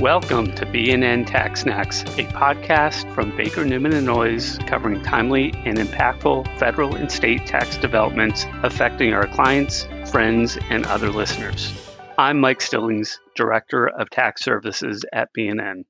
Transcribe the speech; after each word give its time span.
Welcome 0.00 0.54
to 0.54 0.64
BNN 0.64 1.26
Tax 1.26 1.60
Snacks, 1.60 2.04
a 2.04 2.24
podcast 2.32 3.14
from 3.14 3.36
Baker 3.36 3.66
Newman 3.66 3.92
and 3.92 4.06
Noyes 4.06 4.56
covering 4.66 5.02
timely 5.02 5.52
and 5.66 5.76
impactful 5.76 6.58
federal 6.58 6.94
and 6.94 7.12
state 7.12 7.44
tax 7.44 7.76
developments 7.76 8.46
affecting 8.62 9.12
our 9.12 9.26
clients, 9.26 9.86
friends, 10.10 10.56
and 10.70 10.86
other 10.86 11.10
listeners. 11.10 11.70
I'm 12.16 12.40
Mike 12.40 12.62
Stillings, 12.62 13.20
Director 13.36 13.88
of 13.88 14.08
Tax 14.08 14.42
Services 14.42 15.04
at 15.12 15.28
BNN. 15.36 15.82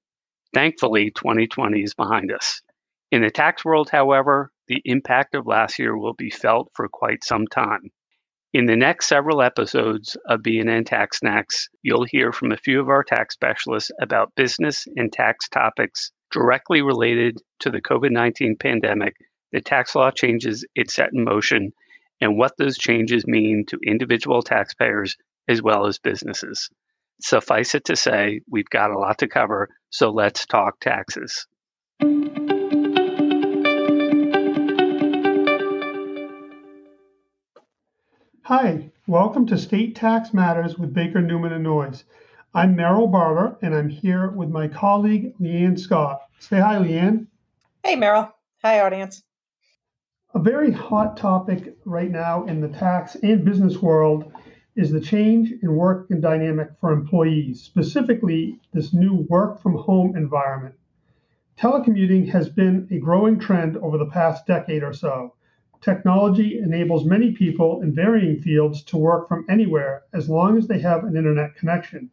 Thankfully, 0.52 1.12
2020 1.12 1.80
is 1.80 1.94
behind 1.94 2.32
us. 2.32 2.62
In 3.12 3.22
the 3.22 3.30
tax 3.30 3.64
world, 3.64 3.90
however, 3.90 4.50
the 4.66 4.82
impact 4.86 5.36
of 5.36 5.46
last 5.46 5.78
year 5.78 5.96
will 5.96 6.14
be 6.14 6.30
felt 6.30 6.72
for 6.74 6.88
quite 6.88 7.22
some 7.22 7.46
time. 7.46 7.92
In 8.52 8.66
the 8.66 8.76
next 8.76 9.06
several 9.06 9.42
episodes 9.42 10.16
of 10.26 10.40
BNN 10.40 10.84
Tax 10.84 11.18
Snacks, 11.18 11.68
you'll 11.82 12.04
hear 12.04 12.32
from 12.32 12.50
a 12.50 12.56
few 12.56 12.80
of 12.80 12.88
our 12.88 13.04
tax 13.04 13.34
specialists 13.34 13.92
about 14.00 14.34
business 14.34 14.88
and 14.96 15.12
tax 15.12 15.48
topics 15.48 16.10
directly 16.32 16.82
related 16.82 17.38
to 17.60 17.70
the 17.70 17.80
COVID 17.80 18.10
19 18.10 18.56
pandemic, 18.56 19.14
the 19.52 19.60
tax 19.60 19.94
law 19.94 20.10
changes 20.10 20.64
it 20.74 20.90
set 20.90 21.10
in 21.12 21.22
motion, 21.22 21.72
and 22.20 22.36
what 22.36 22.56
those 22.58 22.76
changes 22.76 23.24
mean 23.24 23.64
to 23.66 23.78
individual 23.86 24.42
taxpayers 24.42 25.16
as 25.48 25.62
well 25.62 25.86
as 25.86 25.98
businesses. 25.98 26.68
Suffice 27.20 27.74
it 27.76 27.84
to 27.84 27.94
say, 27.94 28.40
we've 28.50 28.70
got 28.70 28.90
a 28.90 28.98
lot 28.98 29.18
to 29.18 29.28
cover, 29.28 29.68
so 29.90 30.10
let's 30.10 30.44
talk 30.46 30.80
taxes. 30.80 31.46
Hi, 38.50 38.90
welcome 39.06 39.46
to 39.46 39.56
State 39.56 39.94
Tax 39.94 40.34
Matters 40.34 40.76
with 40.76 40.92
Baker 40.92 41.22
Newman 41.22 41.52
and 41.52 41.62
Noyes. 41.62 42.02
I'm 42.52 42.74
Merrill 42.74 43.06
Barber, 43.06 43.56
and 43.62 43.72
I'm 43.72 43.88
here 43.88 44.28
with 44.28 44.48
my 44.48 44.66
colleague 44.66 45.38
Leanne 45.38 45.78
Scott. 45.78 46.22
Say 46.40 46.58
hi, 46.58 46.74
Leanne. 46.78 47.28
Hey, 47.84 47.94
Merrill. 47.94 48.34
Hi, 48.64 48.80
audience. 48.80 49.22
A 50.34 50.40
very 50.40 50.72
hot 50.72 51.16
topic 51.16 51.76
right 51.84 52.10
now 52.10 52.44
in 52.46 52.60
the 52.60 52.66
tax 52.66 53.14
and 53.22 53.44
business 53.44 53.76
world 53.76 54.32
is 54.74 54.90
the 54.90 55.00
change 55.00 55.52
in 55.62 55.76
work 55.76 56.10
and 56.10 56.20
dynamic 56.20 56.70
for 56.80 56.90
employees, 56.90 57.62
specifically 57.62 58.58
this 58.72 58.92
new 58.92 59.24
work 59.28 59.62
from 59.62 59.76
home 59.76 60.16
environment. 60.16 60.74
Telecommuting 61.56 62.28
has 62.30 62.48
been 62.48 62.88
a 62.90 62.98
growing 62.98 63.38
trend 63.38 63.76
over 63.76 63.96
the 63.96 64.06
past 64.06 64.44
decade 64.44 64.82
or 64.82 64.92
so. 64.92 65.34
Technology 65.80 66.58
enables 66.58 67.06
many 67.06 67.32
people 67.32 67.80
in 67.80 67.94
varying 67.94 68.38
fields 68.38 68.82
to 68.82 68.98
work 68.98 69.26
from 69.26 69.46
anywhere 69.48 70.02
as 70.12 70.28
long 70.28 70.58
as 70.58 70.66
they 70.66 70.78
have 70.78 71.04
an 71.04 71.16
internet 71.16 71.54
connection. 71.54 72.10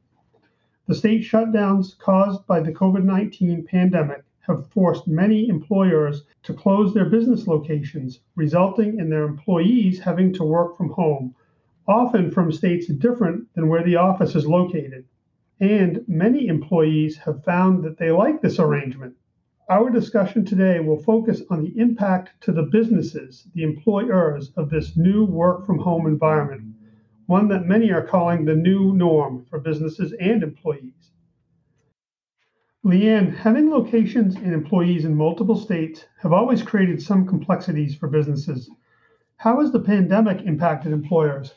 The 0.86 0.96
state 0.96 1.24
shutdowns 1.24 1.98
caused 1.98 2.48
by 2.48 2.62
the 2.62 2.72
COVID 2.72 3.04
19 3.04 3.66
pandemic 3.66 4.24
have 4.48 4.68
forced 4.68 5.06
many 5.06 5.50
employers 5.50 6.24
to 6.44 6.54
close 6.54 6.94
their 6.94 7.10
business 7.10 7.46
locations, 7.46 8.22
resulting 8.38 9.00
in 9.00 9.10
their 9.10 9.26
employees 9.26 10.00
having 10.00 10.32
to 10.36 10.46
work 10.46 10.78
from 10.78 10.92
home, 10.92 11.36
often 11.86 12.32
from 12.32 12.54
states 12.54 12.88
different 12.88 13.54
than 13.54 13.68
where 13.68 13.84
the 13.84 13.98
office 13.98 14.34
is 14.34 14.48
located. 14.48 15.04
And 15.60 16.08
many 16.08 16.48
employees 16.48 17.18
have 17.18 17.44
found 17.44 17.84
that 17.84 17.98
they 17.98 18.12
like 18.12 18.42
this 18.42 18.60
arrangement. 18.60 19.18
Our 19.70 19.90
discussion 19.90 20.46
today 20.46 20.80
will 20.80 21.04
focus 21.04 21.42
on 21.50 21.62
the 21.62 21.78
impact 21.78 22.42
to 22.44 22.54
the 22.54 22.64
businesses, 22.64 23.50
the 23.54 23.64
employers 23.64 24.54
of 24.56 24.70
this 24.70 24.96
new 24.96 25.26
work 25.26 25.66
from 25.66 25.78
home 25.78 26.08
environment, 26.08 26.74
one 27.26 27.50
that 27.50 27.66
many 27.66 27.92
are 27.92 28.08
calling 28.08 28.46
the 28.46 28.56
new 28.56 28.94
norm 28.94 29.46
for 29.50 29.60
businesses 29.60 30.14
and 30.22 30.42
employees. 30.42 31.12
Leanne, 32.86 33.36
having 33.36 33.70
locations 33.70 34.38
and 34.38 34.54
employees 34.54 35.04
in 35.04 35.14
multiple 35.14 35.58
states 35.58 36.06
have 36.22 36.32
always 36.32 36.64
created 36.64 37.02
some 37.02 37.28
complexities 37.28 37.94
for 37.94 38.08
businesses. 38.08 38.70
How 39.36 39.60
has 39.60 39.74
the 39.74 39.82
pandemic 39.82 40.46
impacted 40.46 40.94
employers? 40.94 41.54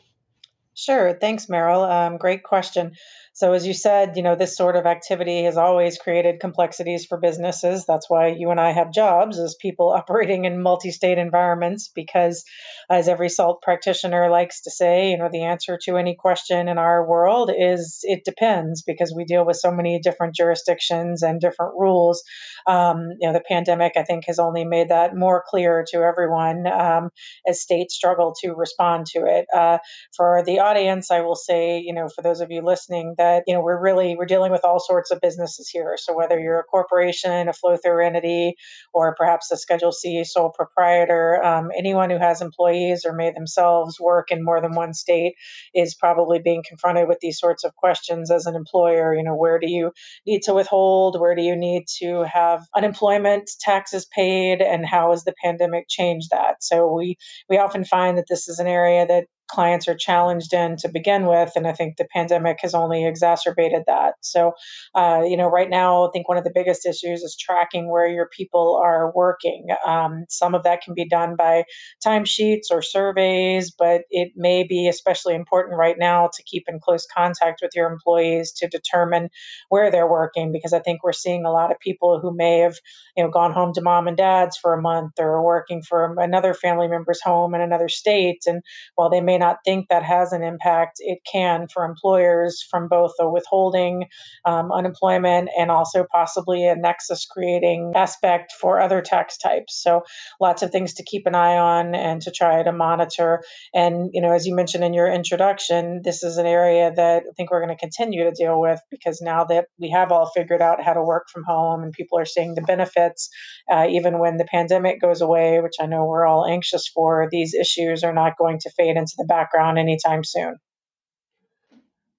Sure. 0.73 1.13
Thanks, 1.19 1.49
Merrill. 1.49 1.83
Um, 1.83 2.17
great 2.17 2.43
question. 2.43 2.93
So, 3.33 3.53
as 3.53 3.65
you 3.67 3.73
said, 3.73 4.15
you 4.15 4.23
know, 4.23 4.35
this 4.35 4.55
sort 4.57 4.75
of 4.75 4.85
activity 4.85 5.43
has 5.43 5.57
always 5.57 5.97
created 5.97 6.39
complexities 6.39 7.05
for 7.05 7.17
businesses. 7.17 7.85
That's 7.85 8.09
why 8.09 8.27
you 8.27 8.51
and 8.51 8.59
I 8.59 8.71
have 8.71 8.91
jobs 8.93 9.37
as 9.39 9.55
people 9.61 9.89
operating 9.95 10.45
in 10.45 10.61
multi 10.61 10.91
state 10.91 11.17
environments, 11.17 11.89
because 11.93 12.43
as 12.89 13.07
every 13.09 13.29
SALT 13.29 13.61
practitioner 13.61 14.29
likes 14.29 14.61
to 14.63 14.71
say, 14.71 15.11
you 15.11 15.17
know, 15.17 15.29
the 15.31 15.43
answer 15.43 15.77
to 15.83 15.97
any 15.97 16.15
question 16.15 16.67
in 16.69 16.77
our 16.77 17.05
world 17.07 17.51
is 17.57 17.99
it 18.03 18.23
depends, 18.25 18.81
because 18.81 19.13
we 19.15 19.25
deal 19.25 19.45
with 19.45 19.57
so 19.57 19.71
many 19.71 19.99
different 19.99 20.35
jurisdictions 20.35 21.21
and 21.21 21.41
different 21.41 21.73
rules. 21.77 22.23
Um, 22.67 23.09
you 23.19 23.27
know, 23.27 23.33
the 23.33 23.43
pandemic, 23.47 23.93
I 23.97 24.03
think, 24.03 24.25
has 24.27 24.39
only 24.39 24.65
made 24.65 24.89
that 24.89 25.15
more 25.15 25.43
clear 25.45 25.85
to 25.91 25.97
everyone 25.99 26.67
um, 26.67 27.09
as 27.47 27.61
states 27.61 27.95
struggle 27.95 28.33
to 28.41 28.53
respond 28.53 29.05
to 29.07 29.25
it. 29.25 29.45
Uh, 29.55 29.79
for 30.15 30.43
the 30.45 30.59
audience, 30.61 31.11
I 31.11 31.21
will 31.21 31.35
say, 31.35 31.79
you 31.79 31.93
know, 31.93 32.07
for 32.07 32.21
those 32.21 32.41
of 32.41 32.51
you 32.51 32.61
listening, 32.61 33.15
that 33.17 33.43
you 33.47 33.53
know 33.53 33.61
we're 33.61 33.81
really 33.81 34.15
we're 34.15 34.25
dealing 34.25 34.51
with 34.51 34.63
all 34.63 34.79
sorts 34.79 35.11
of 35.11 35.19
businesses 35.21 35.69
here. 35.69 35.95
So 35.97 36.15
whether 36.15 36.39
you're 36.39 36.59
a 36.59 36.63
corporation, 36.63 37.49
a 37.49 37.53
flow 37.53 37.77
through 37.77 38.05
entity, 38.05 38.55
or 38.93 39.15
perhaps 39.15 39.51
a 39.51 39.57
Schedule 39.57 39.91
C 39.91 40.23
sole 40.23 40.51
proprietor, 40.51 41.43
um, 41.43 41.71
anyone 41.77 42.09
who 42.09 42.17
has 42.17 42.41
employees 42.41 43.05
or 43.05 43.13
may 43.13 43.31
themselves 43.31 43.99
work 43.99 44.31
in 44.31 44.43
more 44.43 44.61
than 44.61 44.75
one 44.75 44.93
state 44.93 45.33
is 45.73 45.95
probably 45.95 46.39
being 46.39 46.63
confronted 46.67 47.07
with 47.07 47.19
these 47.21 47.39
sorts 47.39 47.63
of 47.63 47.75
questions 47.75 48.31
as 48.31 48.45
an 48.45 48.55
employer. 48.55 49.13
You 49.15 49.23
know, 49.23 49.35
where 49.35 49.59
do 49.59 49.69
you 49.69 49.91
need 50.25 50.43
to 50.43 50.53
withhold? 50.53 51.19
Where 51.19 51.35
do 51.35 51.41
you 51.41 51.55
need 51.55 51.85
to 51.99 52.23
have 52.23 52.65
unemployment 52.75 53.49
taxes 53.59 54.05
paid? 54.05 54.61
And 54.61 54.85
how 54.85 55.11
has 55.11 55.23
the 55.23 55.33
pandemic 55.43 55.87
changed 55.89 56.29
that? 56.31 56.63
So 56.63 56.91
we 56.91 57.17
we 57.49 57.57
often 57.57 57.85
find 57.85 58.17
that 58.17 58.27
this 58.29 58.47
is 58.47 58.59
an 58.59 58.67
area 58.67 59.05
that 59.07 59.25
clients 59.51 59.87
are 59.87 59.95
challenged 59.95 60.53
in 60.53 60.77
to 60.77 60.89
begin 60.89 61.25
with. 61.27 61.51
And 61.55 61.67
I 61.67 61.73
think 61.73 61.97
the 61.97 62.07
pandemic 62.11 62.57
has 62.61 62.73
only 62.73 63.05
exacerbated 63.05 63.83
that. 63.87 64.13
So, 64.21 64.53
uh, 64.95 65.23
you 65.25 65.35
know, 65.35 65.49
right 65.49 65.69
now, 65.69 66.07
I 66.07 66.09
think 66.13 66.29
one 66.29 66.37
of 66.37 66.45
the 66.45 66.53
biggest 66.55 66.85
issues 66.85 67.21
is 67.21 67.35
tracking 67.35 67.91
where 67.91 68.07
your 68.07 68.29
people 68.35 68.81
are 68.81 69.11
working. 69.13 69.67
Um, 69.85 70.25
some 70.29 70.55
of 70.55 70.63
that 70.63 70.81
can 70.81 70.93
be 70.93 71.07
done 71.07 71.35
by 71.35 71.65
timesheets 72.05 72.71
or 72.71 72.81
surveys, 72.81 73.71
but 73.71 74.03
it 74.09 74.31
may 74.35 74.63
be 74.63 74.87
especially 74.87 75.35
important 75.35 75.77
right 75.77 75.97
now 75.99 76.29
to 76.33 76.43
keep 76.43 76.63
in 76.67 76.79
close 76.79 77.05
contact 77.13 77.59
with 77.61 77.71
your 77.75 77.91
employees 77.91 78.53
to 78.53 78.67
determine 78.67 79.29
where 79.67 79.91
they're 79.91 80.09
working, 80.09 80.51
because 80.53 80.71
I 80.71 80.79
think 80.79 81.03
we're 81.03 81.11
seeing 81.11 81.43
a 81.45 81.51
lot 81.51 81.71
of 81.71 81.79
people 81.79 82.19
who 82.21 82.33
may 82.33 82.59
have, 82.59 82.75
you 83.17 83.23
know, 83.23 83.29
gone 83.29 83.51
home 83.51 83.73
to 83.73 83.81
mom 83.81 84.07
and 84.07 84.15
dad's 84.15 84.57
for 84.57 84.73
a 84.73 84.81
month 84.81 85.13
or 85.19 85.43
working 85.43 85.81
for 85.81 86.15
another 86.19 86.53
family 86.53 86.87
member's 86.87 87.21
home 87.21 87.53
in 87.53 87.61
another 87.61 87.89
state. 87.89 88.43
And 88.47 88.61
while 88.95 89.09
they 89.09 89.19
may 89.19 89.37
not 89.41 89.57
think 89.65 89.87
that 89.89 90.03
has 90.03 90.31
an 90.31 90.43
impact, 90.43 90.97
it 90.99 91.19
can 91.29 91.67
for 91.67 91.83
employers 91.83 92.65
from 92.69 92.87
both 92.87 93.11
a 93.19 93.29
withholding, 93.29 94.05
um, 94.45 94.71
unemployment, 94.71 95.49
and 95.59 95.69
also 95.69 96.05
possibly 96.11 96.67
a 96.67 96.75
nexus 96.75 97.25
creating 97.25 97.91
aspect 97.95 98.53
for 98.61 98.79
other 98.79 99.01
tax 99.01 99.37
types. 99.37 99.81
So 99.81 100.03
lots 100.39 100.61
of 100.61 100.71
things 100.71 100.93
to 100.93 101.03
keep 101.03 101.25
an 101.25 101.35
eye 101.35 101.57
on 101.57 101.95
and 101.95 102.21
to 102.21 102.31
try 102.31 102.63
to 102.63 102.71
monitor. 102.71 103.43
And, 103.73 104.09
you 104.13 104.21
know, 104.21 104.31
as 104.31 104.45
you 104.45 104.55
mentioned 104.55 104.83
in 104.83 104.93
your 104.93 105.11
introduction, 105.11 106.01
this 106.03 106.23
is 106.23 106.37
an 106.37 106.45
area 106.45 106.91
that 106.95 107.23
I 107.29 107.33
think 107.35 107.51
we're 107.51 107.65
going 107.65 107.75
to 107.75 107.79
continue 107.79 108.23
to 108.23 108.31
deal 108.31 108.61
with 108.61 108.79
because 108.89 109.21
now 109.21 109.43
that 109.45 109.65
we 109.79 109.89
have 109.89 110.11
all 110.11 110.31
figured 110.35 110.61
out 110.61 110.83
how 110.83 110.93
to 110.93 111.03
work 111.03 111.27
from 111.33 111.43
home 111.43 111.83
and 111.83 111.91
people 111.91 112.17
are 112.17 112.25
seeing 112.25 112.55
the 112.55 112.61
benefits, 112.61 113.29
uh, 113.71 113.87
even 113.89 114.19
when 114.19 114.37
the 114.37 114.45
pandemic 114.45 115.01
goes 115.01 115.21
away, 115.21 115.59
which 115.61 115.75
I 115.81 115.85
know 115.85 116.05
we're 116.05 116.27
all 116.27 116.45
anxious 116.45 116.87
for, 116.87 117.27
these 117.31 117.53
issues 117.53 118.03
are 118.03 118.13
not 118.13 118.37
going 118.37 118.59
to 118.59 118.69
fade 118.71 118.97
into 118.97 119.13
the 119.17 119.25
background 119.31 119.79
anytime 119.79 120.23
soon. 120.23 120.57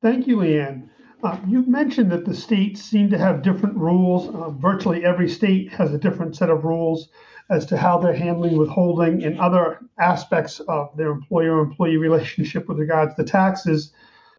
Thank 0.01 0.27
you, 0.27 0.39
Leanne. 0.39 0.89
Uh, 1.23 1.39
you 1.47 1.65
mentioned 1.67 2.11
that 2.11 2.25
the 2.25 2.35
states 2.35 2.83
seem 2.83 3.11
to 3.11 3.19
have 3.19 3.43
different 3.43 3.77
rules. 3.77 4.29
Uh, 4.35 4.51
virtually 4.51 5.05
every 5.05 5.29
state 5.29 5.71
has 5.73 5.93
a 5.93 5.99
different 5.99 6.35
set 6.35 6.51
of 6.51 6.65
rules 6.65 7.09
as 7.51 7.67
to 7.67 7.77
how 7.77 7.99
they're 7.99 8.25
handling 8.27 8.57
withholding 8.57 9.23
and 9.23 9.39
other 9.39 9.79
aspects 9.99 10.59
of 10.61 10.97
their 10.97 11.11
employer 11.11 11.61
employee 11.61 11.99
relationship 11.99 12.67
with 12.67 12.79
regards 12.79 13.15
to 13.15 13.25
taxes. 13.25 13.93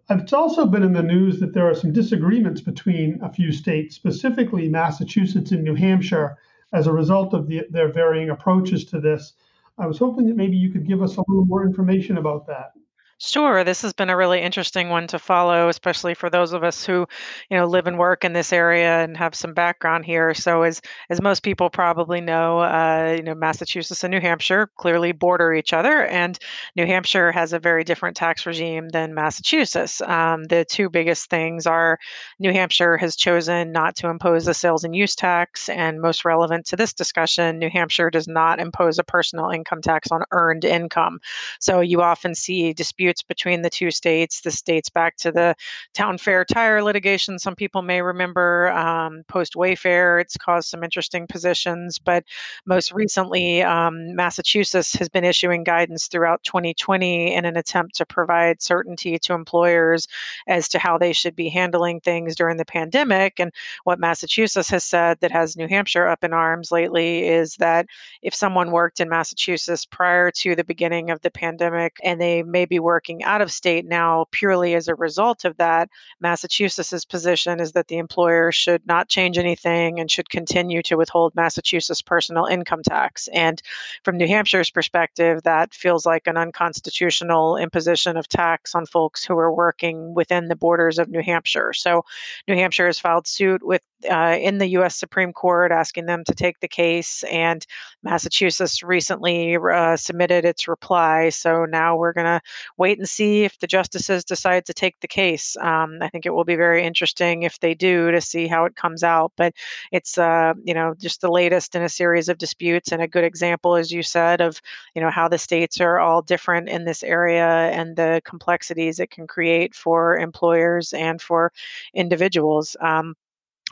It's 0.10 0.34
also 0.34 0.66
been 0.66 0.84
in 0.84 0.94
the 0.94 1.04
news 1.16 1.40
that 1.40 1.54
there 1.54 1.70
are 1.70 1.75
some 1.75 1.94
disagreements 1.94 2.60
between 2.60 3.20
a 3.22 3.31
few 3.31 3.52
states, 3.54 3.96
specifically 3.96 4.68
Massachusetts 4.68 5.52
and 5.52 5.64
New 5.64 5.75
Hampshire, 5.75 6.38
as 6.74 6.88
a 6.88 6.92
result 6.92 7.34
of 7.34 7.48
the, 7.48 7.62
their 7.70 7.92
varying 7.92 8.30
approaches 8.30 8.84
to 8.86 9.00
this. 9.00 9.34
I 9.78 9.88
was 9.88 10.00
hoping 10.00 10.28
that 10.28 10.36
maybe 10.36 10.58
you 10.58 10.72
could 10.72 10.88
give 10.88 11.02
us 11.02 11.18
a 11.18 11.24
little 11.28 11.46
more 11.46 11.66
information 11.66 12.18
about 12.18 12.48
that. 12.48 12.74
Sure, 13.19 13.63
this 13.63 13.81
has 13.83 13.94
been 13.94 14.10
a 14.10 14.18
really 14.18 14.42
interesting 14.42 14.89
one 14.89 15.07
to 15.07 15.18
follow, 15.18 15.69
especially 15.69 16.13
for 16.13 16.30
those 16.30 16.51
of 16.51 16.63
us 16.63 16.86
who, 16.86 17.07
you 17.50 17.56
know, 17.57 17.65
live 17.65 17.88
and 17.88 17.98
work 17.98 18.25
in 18.25 18.33
this 18.33 18.51
area 18.51 19.01
and 19.01 19.15
have 19.15 19.33
some 19.33 19.54
background 19.54 20.04
here. 20.06 20.33
So, 20.33 20.63
as 20.63 20.81
as 21.10 21.21
most 21.21 21.42
people 21.42 21.69
probably 21.69 22.19
know, 22.19 22.60
uh, 22.60 23.13
you 23.18 23.24
know, 23.24 23.33
Massachusetts 23.36 24.04
and 24.04 24.12
New 24.12 24.19
Hampshire 24.19 24.69
clearly 24.77 25.13
border 25.13 25.54
each 25.54 25.71
other, 25.71 26.06
and 26.07 26.38
New 26.75 26.86
Hampshire 26.86 27.31
has 27.31 27.54
a 27.54 27.60
very 27.60 27.83
different 27.86 28.18
tax 28.18 28.45
regime 28.45 28.89
than 28.89 29.13
Massachusetts. 29.13 30.01
Um, 30.01 30.44
the 30.45 30.65
two 30.65 30.89
biggest 30.89 31.30
things 31.30 31.65
are 31.65 32.00
New 32.39 32.51
Hampshire 32.51 32.98
has 32.98 33.15
chosen 33.15 33.71
not 33.71 33.95
to 33.98 34.07
impose 34.10 34.48
a 34.48 34.54
sales 34.54 34.83
and 34.83 34.95
use 34.95 35.15
tax, 35.15 35.69
and 35.69 36.01
most 36.01 36.25
relevant 36.25 36.65
to 36.68 36.75
this 36.75 36.94
discussion, 36.94 37.57
New 37.60 37.69
Hampshire 37.69 38.10
does 38.10 38.27
not 38.27 38.60
impose 38.60 39.00
a 39.00 39.04
personal 39.04 39.50
income 39.50 39.81
tax 39.81 40.12
on 40.12 40.24
earned 40.31 40.65
income. 40.65 41.19
So, 41.60 41.80
you 41.80 42.01
often 42.01 42.36
see 42.36 42.74
disputes 42.74 43.12
disputes 43.13 43.24
between 43.24 43.62
the 43.62 43.69
two 43.69 43.92
states. 43.92 44.42
This 44.42 44.62
dates 44.62 44.89
back 44.89 45.18
to 45.18 45.31
the 45.31 45.56
Town 45.94 46.18
Fair 46.18 46.45
tire 46.45 46.81
litigation. 46.83 47.39
Some 47.39 47.56
people 47.56 47.81
may 47.81 48.01
remember 48.01 48.71
um, 48.71 49.24
post 49.27 49.54
Wayfair. 49.54 50.21
It's 50.21 50.38
caused 50.38 50.69
some 50.69 50.83
interesting 50.83 51.27
positions, 51.27 52.00
but 52.00 52.24
most 52.65 52.92
recently, 52.92 53.62
um, 53.63 54.15
Massachusetts 54.15 54.94
has 54.95 55.10
been 55.10 55.24
issuing 55.24 55.63
guidance 55.63 56.07
throughout 56.07 56.44
2020 56.44 57.33
in 57.33 57.45
an 57.45 57.57
attempt 57.57 57.95
to 57.95 58.06
provide 58.06 58.62
certainty 58.62 59.18
to 59.19 59.33
employers 59.33 60.07
as 60.48 60.68
to 60.69 60.80
how 60.80 60.98
they 60.98 61.13
should 61.13 61.36
be 61.36 61.50
handling 61.50 62.00
things 62.00 62.36
during 62.36 62.57
the 62.57 62.65
pandemic. 62.65 63.39
And 63.39 63.51
what 63.83 64.00
Massachusetts 64.00 64.69
has 64.69 64.83
said 64.83 65.19
that 65.21 65.31
has 65.31 65.56
New 65.56 65.68
Hampshire 65.68 66.07
up 66.07 66.24
in 66.24 66.33
arms 66.33 66.71
lately 66.71 67.27
is 67.27 67.56
that 67.57 67.86
if 68.21 68.33
someone 68.33 68.71
worked 68.71 69.00
in 69.00 69.10
Massachusetts 69.10 69.86
prior 69.86 70.31
to 70.31 70.56
the 70.56 70.63
beginning 70.63 71.10
of 71.10 71.21
the 71.21 71.31
pandemic 71.31 71.98
and 72.04 72.19
they 72.19 72.44
maybe 72.44 72.80
work 72.80 72.93
working 72.94 73.24
out 73.24 73.42
of 73.42 73.51
state 73.51 73.88
now 73.88 74.25
purely 74.30 74.75
as 74.75 74.88
a 74.88 74.94
result 74.94 75.45
of 75.45 75.57
that. 75.57 75.90
Massachusetts's 76.22 77.06
position 77.06 77.60
is 77.60 77.72
that 77.72 77.88
the 77.88 77.98
employer 77.98 78.51
should 78.51 78.86
not 78.86 79.10
change 79.10 79.40
anything 79.40 80.00
and 80.00 80.12
should 80.12 80.30
continue 80.30 80.84
to 80.84 80.95
withhold 80.95 81.34
Massachusetts 81.34 82.04
personal 82.04 82.45
income 82.45 82.84
tax. 82.88 83.28
And 83.34 83.60
from 84.04 84.18
New 84.18 84.28
Hampshire's 84.28 84.69
perspective, 84.69 85.42
that 85.42 85.74
feels 85.74 86.06
like 86.06 86.28
an 86.28 86.38
unconstitutional 86.38 87.57
imposition 87.57 88.16
of 88.16 88.28
tax 88.28 88.75
on 88.75 88.86
folks 88.86 89.25
who 89.25 89.36
are 89.39 89.51
working 89.51 90.13
within 90.13 90.50
the 90.50 90.56
borders 90.56 91.00
of 91.00 91.10
New 91.10 91.24
Hampshire. 91.24 91.74
So 91.74 92.06
New 92.48 92.54
Hampshire 92.54 92.86
has 92.86 93.00
filed 93.00 93.25
suit 93.25 93.66
with 93.66 93.81
uh, 94.10 94.38
in 94.40 94.58
the 94.58 94.68
U.S. 94.68 94.96
Supreme 94.96 95.34
Court 95.34 95.72
asking 95.72 96.06
them 96.06 96.24
to 96.26 96.36
take 96.36 96.60
the 96.60 96.68
case, 96.68 97.24
and 97.32 97.66
Massachusetts 98.04 98.84
recently 98.84 99.58
uh, 99.58 99.98
submitted 99.98 100.46
its 100.46 100.68
reply. 100.68 101.30
So 101.30 101.66
now 101.66 101.96
we're 101.96 102.14
going 102.14 102.26
to 102.26 102.42
wait 102.78 102.98
and 102.98 103.08
see 103.08 103.44
if 103.44 103.60
the 103.60 103.68
justices 103.68 104.24
decide 104.24 104.66
to 104.66 104.74
take 104.74 105.00
the 105.00 105.08
case. 105.08 105.56
Um, 105.58 106.00
I 106.02 106.10
think 106.10 106.26
it 106.26 106.32
will 106.34 106.44
be 106.44 106.56
very 106.56 106.84
interesting 106.84 107.44
if 107.44 107.60
they 107.60 107.74
do 107.74 108.12
to 108.12 108.22
see 108.22 108.48
how 108.48 108.66
it 108.66 108.76
comes 108.76 109.04
out. 109.04 109.32
But 109.38 109.54
it's 109.92 110.18
uh, 110.18 110.54
you 110.64 110.74
know 110.74 110.94
just 111.00 111.22
the 111.22 111.32
latest 111.32 111.76
in 111.76 111.82
a 111.82 111.90
series 111.90 112.30
of 112.30 112.38
disputes 112.38 112.92
and 112.92 113.02
a 113.02 113.08
good 113.08 113.24
example, 113.24 113.76
as 113.76 113.92
you 113.92 114.04
said, 114.04 114.42
of 114.42 114.62
you 114.96 115.02
know 115.02 115.10
how 115.10 115.28
the 115.28 115.38
states 115.38 115.80
are 115.82 116.00
all 116.00 116.22
different 116.22 116.70
in 116.70 116.86
this 116.86 117.04
area 117.04 117.70
and 117.72 117.96
the 117.96 118.22
complexities 118.26 119.00
it 119.00 119.10
can 119.12 119.28
create 119.28 119.76
for 119.76 120.18
employers 120.18 120.94
and 120.94 121.22
for 121.22 121.52
individuals. 121.94 122.76
Um, 122.82 123.16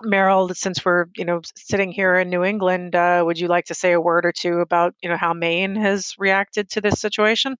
Merrill, 0.04 0.54
since 0.54 0.84
we're 0.86 1.06
you 1.16 1.26
know 1.26 1.42
sitting 1.56 1.92
here 1.92 2.16
in 2.16 2.30
New 2.30 2.44
England, 2.44 2.96
uh, 2.96 3.24
would 3.26 3.40
you 3.40 3.48
like 3.48 3.66
to 3.66 3.74
say 3.74 3.92
a 3.94 4.02
word 4.02 4.26
or 4.26 4.32
two 4.32 4.60
about 4.60 4.96
you 5.02 5.10
know 5.10 5.18
how 5.18 5.34
Maine 5.34 5.76
has 5.76 6.16
reacted 6.18 6.70
to 6.72 6.82
this 6.82 7.00
situation? 7.00 7.56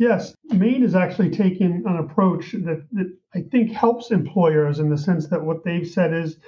Yes, 0.00 0.34
Maine 0.44 0.80
has 0.80 0.94
actually 0.94 1.28
taken 1.28 1.84
an 1.86 1.98
approach 1.98 2.52
that, 2.52 2.86
that 2.92 3.14
I 3.34 3.42
think 3.42 3.70
helps 3.70 4.10
employers 4.10 4.78
in 4.78 4.88
the 4.88 4.96
sense 4.96 5.26
that 5.26 5.44
what 5.44 5.62
they've 5.62 5.86
said 5.86 6.14
is 6.14 6.38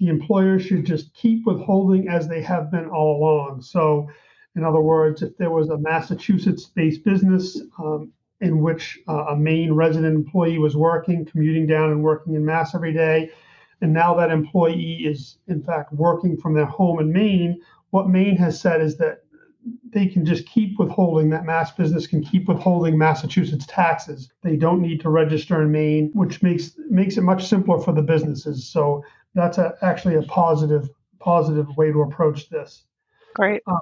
the 0.00 0.08
employer 0.08 0.58
should 0.58 0.86
just 0.86 1.12
keep 1.12 1.44
withholding 1.44 2.08
as 2.08 2.26
they 2.26 2.40
have 2.40 2.70
been 2.70 2.86
all 2.86 3.18
along. 3.18 3.60
So, 3.60 4.08
in 4.56 4.64
other 4.64 4.80
words, 4.80 5.20
if 5.20 5.36
there 5.36 5.50
was 5.50 5.68
a 5.68 5.76
Massachusetts-based 5.76 7.04
business 7.04 7.60
um, 7.78 8.12
in 8.40 8.62
which 8.62 8.98
uh, 9.06 9.26
a 9.26 9.36
Maine 9.36 9.74
resident 9.74 10.14
employee 10.14 10.58
was 10.58 10.74
working, 10.74 11.26
commuting 11.26 11.66
down 11.66 11.90
and 11.90 12.02
working 12.02 12.34
in 12.34 12.46
Mass 12.46 12.74
every 12.74 12.94
day, 12.94 13.30
and 13.82 13.92
now 13.92 14.14
that 14.14 14.30
employee 14.30 15.04
is 15.04 15.38
in 15.48 15.62
fact 15.62 15.92
working 15.92 16.36
from 16.36 16.54
their 16.54 16.66
home 16.66 17.00
in 17.00 17.12
Maine, 17.12 17.60
what 17.90 18.08
Maine 18.08 18.36
has 18.36 18.58
said 18.58 18.80
is 18.80 18.96
that 18.96 19.24
they 19.90 20.06
can 20.06 20.24
just 20.24 20.46
keep 20.46 20.78
withholding 20.78 21.30
that 21.30 21.44
mass 21.44 21.70
business 21.72 22.06
can 22.06 22.22
keep 22.22 22.48
withholding 22.48 22.96
Massachusetts 22.96 23.66
taxes. 23.68 24.30
They 24.42 24.56
don't 24.56 24.80
need 24.80 25.00
to 25.02 25.10
register 25.10 25.62
in 25.62 25.70
Maine, 25.70 26.10
which 26.14 26.42
makes 26.42 26.72
makes 26.88 27.16
it 27.16 27.22
much 27.22 27.46
simpler 27.46 27.78
for 27.78 27.92
the 27.92 28.02
businesses. 28.02 28.66
So 28.66 29.04
that's 29.34 29.58
a, 29.58 29.74
actually 29.82 30.14
a 30.14 30.22
positive 30.22 30.88
positive 31.18 31.76
way 31.76 31.92
to 31.92 32.02
approach 32.02 32.48
this. 32.48 32.84
Great. 33.34 33.62
Um, 33.66 33.80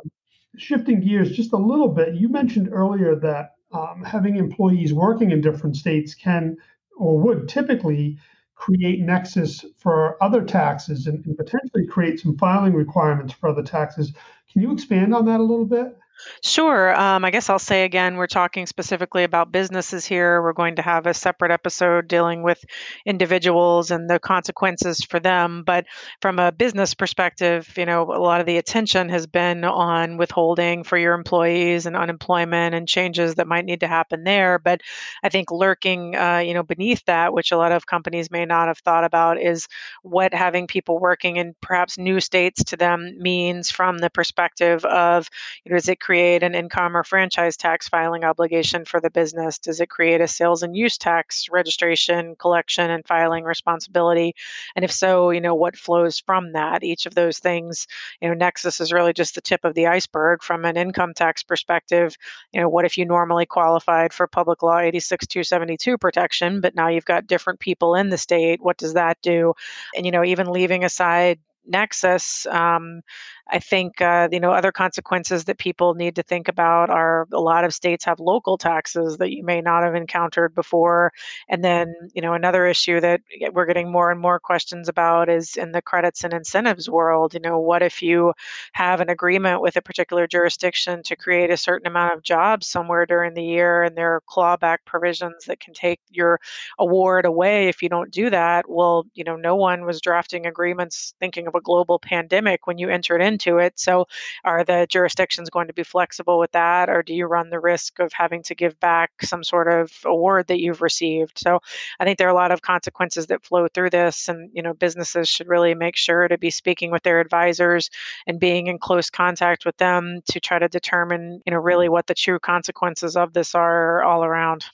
shifting 0.56 1.00
gears 1.00 1.32
just 1.32 1.52
a 1.52 1.56
little 1.56 1.88
bit, 1.88 2.14
you 2.14 2.28
mentioned 2.28 2.68
earlier 2.72 3.14
that 3.16 3.54
um, 3.72 4.02
having 4.04 4.36
employees 4.36 4.92
working 4.92 5.30
in 5.30 5.40
different 5.40 5.76
states 5.76 6.14
can 6.14 6.56
or 6.96 7.18
would 7.18 7.48
typically 7.48 8.18
create 8.60 9.00
nexus 9.00 9.64
for 9.78 10.22
other 10.22 10.44
taxes 10.44 11.06
and, 11.06 11.24
and 11.24 11.36
potentially 11.36 11.86
create 11.86 12.20
some 12.20 12.36
filing 12.36 12.74
requirements 12.74 13.32
for 13.32 13.48
other 13.48 13.62
taxes. 13.62 14.12
Can 14.52 14.60
you 14.60 14.70
expand 14.70 15.14
on 15.14 15.24
that 15.24 15.40
a 15.40 15.42
little 15.42 15.64
bit? 15.64 15.96
Sure. 16.44 16.94
Um, 16.98 17.24
I 17.24 17.30
guess 17.30 17.48
I'll 17.48 17.58
say 17.58 17.84
again, 17.84 18.16
we're 18.16 18.26
talking 18.26 18.66
specifically 18.66 19.24
about 19.24 19.52
businesses 19.52 20.04
here. 20.06 20.42
We're 20.42 20.52
going 20.52 20.76
to 20.76 20.82
have 20.82 21.06
a 21.06 21.14
separate 21.14 21.50
episode 21.50 22.08
dealing 22.08 22.42
with 22.42 22.64
individuals 23.06 23.90
and 23.90 24.08
the 24.08 24.18
consequences 24.18 25.00
for 25.04 25.18
them. 25.20 25.62
But 25.64 25.86
from 26.20 26.38
a 26.38 26.52
business 26.52 26.94
perspective, 26.94 27.72
you 27.76 27.86
know, 27.86 28.02
a 28.02 28.20
lot 28.20 28.40
of 28.40 28.46
the 28.46 28.58
attention 28.58 29.08
has 29.08 29.26
been 29.26 29.64
on 29.64 30.16
withholding 30.16 30.84
for 30.84 30.98
your 30.98 31.14
employees 31.14 31.86
and 31.86 31.96
unemployment 31.96 32.74
and 32.74 32.86
changes 32.88 33.36
that 33.36 33.46
might 33.46 33.64
need 33.64 33.80
to 33.80 33.88
happen 33.88 34.24
there. 34.24 34.58
But 34.58 34.80
I 35.22 35.28
think 35.28 35.50
lurking, 35.50 36.16
uh, 36.16 36.38
you 36.38 36.54
know, 36.54 36.62
beneath 36.62 37.04
that, 37.06 37.32
which 37.32 37.52
a 37.52 37.56
lot 37.56 37.72
of 37.72 37.86
companies 37.86 38.30
may 38.30 38.44
not 38.44 38.68
have 38.68 38.78
thought 38.78 39.04
about, 39.04 39.40
is 39.40 39.66
what 40.02 40.34
having 40.34 40.66
people 40.66 40.98
working 40.98 41.36
in 41.36 41.54
perhaps 41.60 41.98
new 41.98 42.20
states 42.20 42.64
to 42.64 42.76
them 42.76 43.16
means 43.18 43.70
from 43.70 43.98
the 43.98 44.10
perspective 44.10 44.84
of, 44.84 45.28
you 45.64 45.70
know, 45.70 45.76
is 45.76 45.88
it 45.88 46.00
create 46.10 46.42
an 46.42 46.56
income 46.56 46.96
or 46.96 47.04
franchise 47.04 47.56
tax 47.56 47.88
filing 47.88 48.24
obligation 48.24 48.84
for 48.84 49.00
the 49.00 49.10
business? 49.10 49.60
Does 49.60 49.80
it 49.80 49.90
create 49.90 50.20
a 50.20 50.26
sales 50.26 50.60
and 50.60 50.76
use 50.76 50.98
tax 50.98 51.46
registration, 51.52 52.34
collection, 52.34 52.90
and 52.90 53.06
filing 53.06 53.44
responsibility? 53.44 54.34
And 54.74 54.84
if 54.84 54.90
so, 54.90 55.30
you 55.30 55.40
know, 55.40 55.54
what 55.54 55.76
flows 55.76 56.18
from 56.18 56.52
that? 56.54 56.82
Each 56.82 57.06
of 57.06 57.14
those 57.14 57.38
things, 57.38 57.86
you 58.20 58.26
know, 58.26 58.34
Nexus 58.34 58.80
is 58.80 58.92
really 58.92 59.12
just 59.12 59.36
the 59.36 59.40
tip 59.40 59.64
of 59.64 59.74
the 59.74 59.86
iceberg 59.86 60.42
from 60.42 60.64
an 60.64 60.76
income 60.76 61.14
tax 61.14 61.44
perspective. 61.44 62.16
You 62.52 62.60
know, 62.60 62.68
what 62.68 62.84
if 62.84 62.98
you 62.98 63.04
normally 63.06 63.46
qualified 63.46 64.12
for 64.12 64.26
public 64.26 64.64
law 64.64 64.78
86272 64.78 65.96
protection, 65.96 66.60
but 66.60 66.74
now 66.74 66.88
you've 66.88 67.04
got 67.04 67.28
different 67.28 67.60
people 67.60 67.94
in 67.94 68.08
the 68.08 68.18
state? 68.18 68.60
What 68.60 68.78
does 68.78 68.94
that 68.94 69.22
do? 69.22 69.54
And, 69.94 70.04
you 70.04 70.10
know, 70.10 70.24
even 70.24 70.50
leaving 70.50 70.82
aside 70.82 71.38
Nexus, 71.66 72.46
um, 72.46 73.02
I 73.50 73.58
think 73.58 74.00
uh, 74.00 74.28
you 74.30 74.40
know 74.40 74.52
other 74.52 74.72
consequences 74.72 75.44
that 75.44 75.58
people 75.58 75.94
need 75.94 76.14
to 76.16 76.22
think 76.22 76.48
about 76.48 76.90
are 76.90 77.26
a 77.32 77.40
lot 77.40 77.64
of 77.64 77.74
states 77.74 78.04
have 78.04 78.20
local 78.20 78.56
taxes 78.58 79.16
that 79.18 79.30
you 79.32 79.42
may 79.44 79.60
not 79.60 79.82
have 79.82 79.94
encountered 79.94 80.54
before, 80.54 81.12
and 81.48 81.64
then 81.64 81.92
you 82.14 82.22
know 82.22 82.32
another 82.34 82.66
issue 82.66 83.00
that 83.00 83.20
we're 83.52 83.66
getting 83.66 83.90
more 83.90 84.10
and 84.10 84.20
more 84.20 84.38
questions 84.38 84.88
about 84.88 85.28
is 85.28 85.56
in 85.56 85.72
the 85.72 85.82
credits 85.82 86.22
and 86.24 86.32
incentives 86.32 86.88
world. 86.88 87.34
You 87.34 87.40
know, 87.40 87.58
what 87.58 87.82
if 87.82 88.02
you 88.02 88.32
have 88.72 89.00
an 89.00 89.10
agreement 89.10 89.62
with 89.62 89.76
a 89.76 89.82
particular 89.82 90.26
jurisdiction 90.26 91.02
to 91.04 91.16
create 91.16 91.50
a 91.50 91.56
certain 91.56 91.86
amount 91.86 92.14
of 92.14 92.22
jobs 92.22 92.66
somewhere 92.68 93.06
during 93.06 93.34
the 93.34 93.44
year, 93.44 93.82
and 93.82 93.96
there 93.96 94.14
are 94.14 94.22
clawback 94.28 94.78
provisions 94.86 95.44
that 95.46 95.60
can 95.60 95.74
take 95.74 96.00
your 96.10 96.38
award 96.78 97.24
away 97.24 97.68
if 97.68 97.82
you 97.82 97.88
don't 97.88 98.10
do 98.10 98.30
that? 98.30 98.64
Well, 98.68 99.06
you 99.14 99.24
know, 99.24 99.36
no 99.36 99.56
one 99.56 99.84
was 99.84 100.00
drafting 100.00 100.46
agreements 100.46 101.14
thinking 101.20 101.46
of 101.46 101.54
a 101.54 101.60
global 101.60 101.98
pandemic 101.98 102.66
when 102.66 102.78
you 102.78 102.88
entered 102.88 103.20
into 103.22 103.39
into 103.40 103.58
it. 103.58 103.78
So, 103.78 104.06
are 104.44 104.64
the 104.64 104.86
jurisdictions 104.88 105.50
going 105.50 105.66
to 105.66 105.72
be 105.72 105.82
flexible 105.82 106.38
with 106.38 106.52
that, 106.52 106.88
or 106.88 107.02
do 107.02 107.14
you 107.14 107.26
run 107.26 107.50
the 107.50 107.60
risk 107.60 107.98
of 107.98 108.12
having 108.12 108.42
to 108.44 108.54
give 108.54 108.78
back 108.80 109.10
some 109.22 109.44
sort 109.44 109.68
of 109.68 109.92
award 110.04 110.46
that 110.48 110.60
you've 110.60 110.82
received? 110.82 111.38
So, 111.38 111.60
I 111.98 112.04
think 112.04 112.18
there 112.18 112.28
are 112.28 112.30
a 112.30 112.34
lot 112.34 112.52
of 112.52 112.62
consequences 112.62 113.26
that 113.26 113.44
flow 113.44 113.68
through 113.68 113.90
this, 113.90 114.28
and 114.28 114.50
you 114.52 114.62
know, 114.62 114.74
businesses 114.74 115.28
should 115.28 115.48
really 115.48 115.74
make 115.74 115.96
sure 115.96 116.28
to 116.28 116.38
be 116.38 116.50
speaking 116.50 116.90
with 116.90 117.02
their 117.02 117.20
advisors 117.20 117.90
and 118.26 118.40
being 118.40 118.66
in 118.66 118.78
close 118.78 119.10
contact 119.10 119.64
with 119.64 119.76
them 119.78 120.20
to 120.30 120.40
try 120.40 120.58
to 120.58 120.68
determine, 120.68 121.40
you 121.46 121.52
know, 121.52 121.58
really 121.58 121.88
what 121.88 122.06
the 122.06 122.14
true 122.14 122.38
consequences 122.38 123.16
of 123.16 123.32
this 123.32 123.54
are 123.54 124.02
all 124.02 124.24
around. 124.24 124.66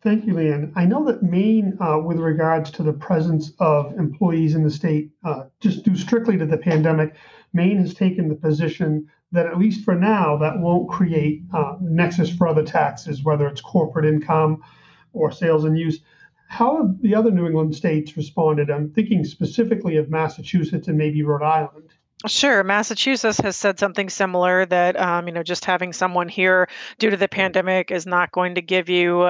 Thank 0.00 0.26
you, 0.26 0.34
Leanne. 0.34 0.72
I 0.76 0.84
know 0.84 1.04
that 1.06 1.24
Maine, 1.24 1.76
uh, 1.80 1.98
with 1.98 2.18
regards 2.18 2.70
to 2.72 2.84
the 2.84 2.92
presence 2.92 3.52
of 3.58 3.98
employees 3.98 4.54
in 4.54 4.62
the 4.62 4.70
state, 4.70 5.10
uh, 5.24 5.44
just 5.60 5.84
due 5.84 5.96
strictly 5.96 6.38
to 6.38 6.46
the 6.46 6.56
pandemic, 6.56 7.14
Maine 7.52 7.78
has 7.78 7.94
taken 7.94 8.28
the 8.28 8.34
position 8.34 9.06
that 9.32 9.46
at 9.46 9.58
least 9.58 9.84
for 9.84 9.94
now, 9.94 10.36
that 10.38 10.58
won't 10.58 10.88
create 10.88 11.42
uh, 11.52 11.76
nexus 11.80 12.30
for 12.30 12.46
other 12.46 12.62
taxes, 12.62 13.24
whether 13.24 13.46
it's 13.46 13.60
corporate 13.60 14.06
income 14.06 14.62
or 15.12 15.30
sales 15.30 15.64
and 15.64 15.78
use. 15.78 16.00
How 16.48 16.78
have 16.78 17.02
the 17.02 17.14
other 17.14 17.30
New 17.30 17.46
England 17.46 17.74
states 17.74 18.16
responded? 18.16 18.70
I'm 18.70 18.90
thinking 18.90 19.24
specifically 19.24 19.96
of 19.96 20.08
Massachusetts 20.08 20.88
and 20.88 20.96
maybe 20.96 21.22
Rhode 21.22 21.42
Island. 21.42 21.92
Sure. 22.26 22.64
Massachusetts 22.64 23.38
has 23.38 23.56
said 23.56 23.78
something 23.78 24.08
similar 24.10 24.66
that, 24.66 24.98
um, 24.98 25.28
you 25.28 25.32
know, 25.32 25.44
just 25.44 25.64
having 25.64 25.92
someone 25.92 26.28
here 26.28 26.68
due 26.98 27.10
to 27.10 27.16
the 27.16 27.28
pandemic 27.28 27.92
is 27.92 28.06
not 28.06 28.32
going 28.32 28.56
to 28.56 28.60
give 28.60 28.88
you 28.88 29.20
uh, 29.20 29.28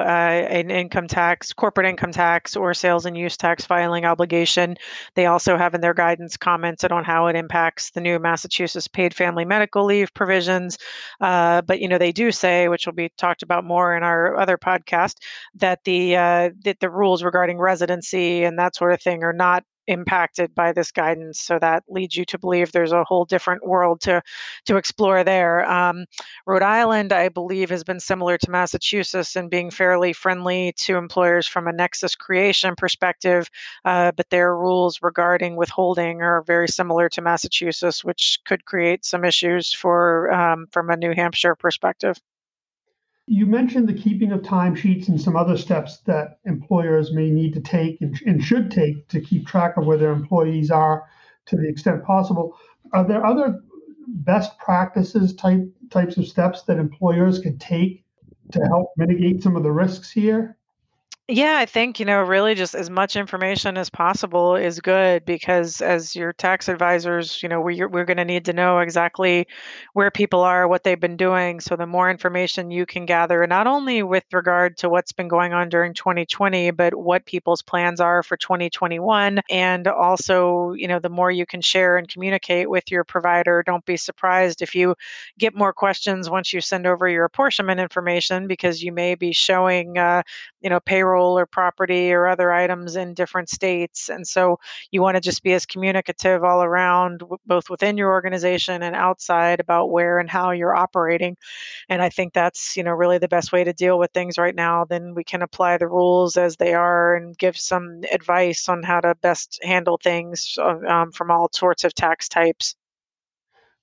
an 0.49 0.71
income 0.71 1.07
tax, 1.07 1.53
corporate 1.53 1.85
income 1.85 2.11
tax, 2.11 2.55
or 2.55 2.73
sales 2.73 3.05
and 3.05 3.15
use 3.15 3.37
tax 3.37 3.63
filing 3.63 4.05
obligation. 4.05 4.75
They 5.13 5.27
also 5.27 5.55
have 5.55 5.75
in 5.75 5.81
their 5.81 5.93
guidance 5.93 6.35
commented 6.35 6.91
on 6.91 7.03
how 7.03 7.27
it 7.27 7.35
impacts 7.35 7.91
the 7.91 8.01
new 8.01 8.17
Massachusetts 8.17 8.87
paid 8.87 9.13
family 9.13 9.45
medical 9.45 9.85
leave 9.85 10.11
provisions. 10.15 10.75
Uh, 11.21 11.61
but, 11.61 11.81
you 11.81 11.87
know, 11.87 11.99
they 11.99 12.11
do 12.11 12.31
say, 12.31 12.69
which 12.69 12.87
will 12.87 12.93
be 12.93 13.09
talked 13.19 13.43
about 13.43 13.63
more 13.63 13.95
in 13.95 14.01
our 14.01 14.35
other 14.35 14.57
podcast, 14.57 15.17
that 15.53 15.83
the, 15.83 16.15
uh, 16.15 16.49
that 16.63 16.79
the 16.79 16.89
rules 16.89 17.21
regarding 17.21 17.59
residency 17.59 18.43
and 18.43 18.57
that 18.57 18.75
sort 18.75 18.93
of 18.93 18.99
thing 18.99 19.23
are 19.23 19.31
not 19.33 19.63
impacted 19.89 20.53
by 20.55 20.71
this 20.71 20.91
guidance. 20.91 21.39
So 21.41 21.59
that 21.59 21.83
leads 21.89 22.15
you 22.15 22.23
to 22.25 22.37
believe 22.37 22.71
there's 22.71 22.91
a 22.91 23.03
whole 23.03 23.25
different 23.25 23.65
world 23.65 24.01
to 24.01 24.21
to 24.65 24.77
explore 24.77 25.23
there. 25.23 25.69
Um, 25.69 26.05
Rhode 26.45 26.61
Island, 26.61 27.11
I 27.11 27.29
believe, 27.29 27.69
has 27.71 27.83
been 27.83 27.99
similar 27.99 28.37
to 28.37 28.51
Massachusetts 28.51 29.35
in 29.35 29.49
being 29.49 29.71
fairly 29.71 30.13
friendly 30.13 30.73
to 30.77 30.95
employers 30.97 31.47
from 31.47 31.67
a 31.67 31.73
nexus 31.73 32.15
creation 32.15 32.75
perspective, 32.75 33.49
uh, 33.85 34.11
but 34.11 34.29
their 34.29 34.55
rules 34.55 34.99
regarding 35.01 35.55
withholding 35.55 36.21
are 36.21 36.43
very 36.43 36.67
similar 36.67 37.09
to 37.09 37.21
Massachusetts, 37.21 38.03
which 38.03 38.39
could 38.45 38.65
create 38.65 39.05
some 39.05 39.25
issues 39.25 39.73
for 39.73 40.31
um, 40.31 40.67
from 40.71 40.89
a 40.89 40.97
New 40.97 41.13
Hampshire 41.13 41.55
perspective. 41.55 42.17
You 43.31 43.45
mentioned 43.45 43.87
the 43.87 43.93
keeping 43.93 44.31
of 44.31 44.41
timesheets 44.41 45.07
and 45.07 45.21
some 45.21 45.35
other 45.35 45.55
steps 45.55 45.99
that 46.07 46.39
employers 46.45 47.13
may 47.13 47.29
need 47.29 47.53
to 47.53 47.61
take 47.61 48.01
and, 48.01 48.19
and, 48.25 48.43
should 48.43 48.71
take 48.71 49.07
to 49.09 49.21
keep 49.21 49.45
track 49.45 49.77
of 49.77 49.85
where 49.85 49.99
their 49.99 50.11
employees 50.11 50.71
are 50.71 51.05
to 51.45 51.55
the 51.55 51.69
extent 51.69 52.03
possible. 52.03 52.57
Are 52.91 53.07
there 53.07 53.23
other 53.23 53.61
best 54.07 54.57
practices 54.57 55.35
type 55.35 55.61
types 55.91 56.17
of 56.17 56.27
steps 56.27 56.63
that 56.63 56.79
employers 56.79 57.37
could 57.37 57.61
take 57.61 58.03
to 58.51 58.65
help 58.65 58.93
mitigate 58.97 59.43
some 59.43 59.55
of 59.55 59.61
the 59.61 59.71
risks 59.71 60.09
here? 60.09 60.57
Yeah, 61.31 61.57
I 61.59 61.67
think, 61.67 61.99
you 61.99 62.07
know, 62.07 62.21
really 62.23 62.55
just 62.55 62.73
as 62.73 62.89
much 62.89 63.15
information 63.15 63.77
as 63.77 63.87
possible 63.87 64.55
is 64.55 64.79
good 64.79 65.25
because 65.25 65.79
as 65.79 66.15
your 66.15 66.33
tax 66.33 66.67
advisors, 66.67 67.43
you 67.43 67.49
know, 67.49 67.61
we're, 67.61 67.87
we're 67.87 68.05
going 68.05 68.17
to 68.17 68.25
need 68.25 68.45
to 68.45 68.53
know 68.53 68.79
exactly 68.79 69.45
where 69.93 70.09
people 70.09 70.39
are, 70.41 70.67
what 70.67 70.83
they've 70.83 70.99
been 70.99 71.17
doing. 71.17 71.59
So 71.59 71.75
the 71.75 71.85
more 71.85 72.09
information 72.09 72.71
you 72.71 72.87
can 72.87 73.05
gather, 73.05 73.45
not 73.45 73.67
only 73.67 74.01
with 74.01 74.23
regard 74.33 74.75
to 74.77 74.89
what's 74.89 75.11
been 75.11 75.27
going 75.27 75.53
on 75.53 75.69
during 75.69 75.93
2020, 75.93 76.71
but 76.71 76.95
what 76.95 77.27
people's 77.27 77.61
plans 77.61 77.99
are 77.99 78.23
for 78.23 78.35
2021. 78.35 79.39
And 79.51 79.87
also, 79.87 80.73
you 80.75 80.87
know, 80.87 80.97
the 80.97 81.09
more 81.09 81.29
you 81.29 81.45
can 81.45 81.61
share 81.61 81.97
and 81.97 82.09
communicate 82.09 82.71
with 82.71 82.89
your 82.89 83.03
provider, 83.03 83.61
don't 83.63 83.85
be 83.85 83.97
surprised 83.97 84.63
if 84.63 84.73
you 84.73 84.95
get 85.37 85.53
more 85.53 85.73
questions 85.73 86.27
once 86.27 86.51
you 86.53 86.59
send 86.61 86.87
over 86.87 87.07
your 87.07 87.25
apportionment 87.25 87.79
information 87.79 88.47
because 88.47 88.81
you 88.81 88.91
may 88.91 89.13
be 89.13 89.31
showing, 89.31 89.95
uh, 89.99 90.23
you 90.61 90.69
know, 90.69 90.79
payroll 90.79 91.37
or 91.37 91.45
property 91.45 92.11
or 92.11 92.27
other 92.27 92.51
items 92.51 92.95
in 92.95 93.13
different 93.13 93.49
states. 93.49 94.09
And 94.09 94.27
so 94.27 94.59
you 94.91 95.01
want 95.01 95.15
to 95.15 95.21
just 95.21 95.43
be 95.43 95.53
as 95.53 95.65
communicative 95.65 96.43
all 96.43 96.63
around, 96.63 97.23
both 97.45 97.69
within 97.69 97.97
your 97.97 98.11
organization 98.11 98.83
and 98.83 98.95
outside, 98.95 99.59
about 99.59 99.91
where 99.91 100.19
and 100.19 100.29
how 100.29 100.51
you're 100.51 100.75
operating. 100.75 101.37
And 101.87 102.01
I 102.01 102.09
think 102.09 102.33
that's, 102.33 102.75
you 102.75 102.83
know, 102.83 102.91
really 102.91 103.17
the 103.17 103.27
best 103.27 103.51
way 103.51 103.63
to 103.63 103.73
deal 103.73 103.97
with 103.97 104.11
things 104.11 104.37
right 104.37 104.55
now. 104.55 104.85
Then 104.85 105.13
we 105.15 105.23
can 105.23 105.41
apply 105.41 105.77
the 105.77 105.87
rules 105.87 106.37
as 106.37 106.57
they 106.57 106.73
are 106.73 107.15
and 107.15 107.37
give 107.37 107.57
some 107.57 108.01
advice 108.11 108.67
on 108.67 108.83
how 108.83 108.99
to 109.01 109.15
best 109.21 109.59
handle 109.63 109.99
things 110.03 110.57
uh, 110.59 110.77
um, 110.87 111.11
from 111.11 111.31
all 111.31 111.49
sorts 111.53 111.83
of 111.83 111.93
tax 111.93 112.27
types. 112.27 112.75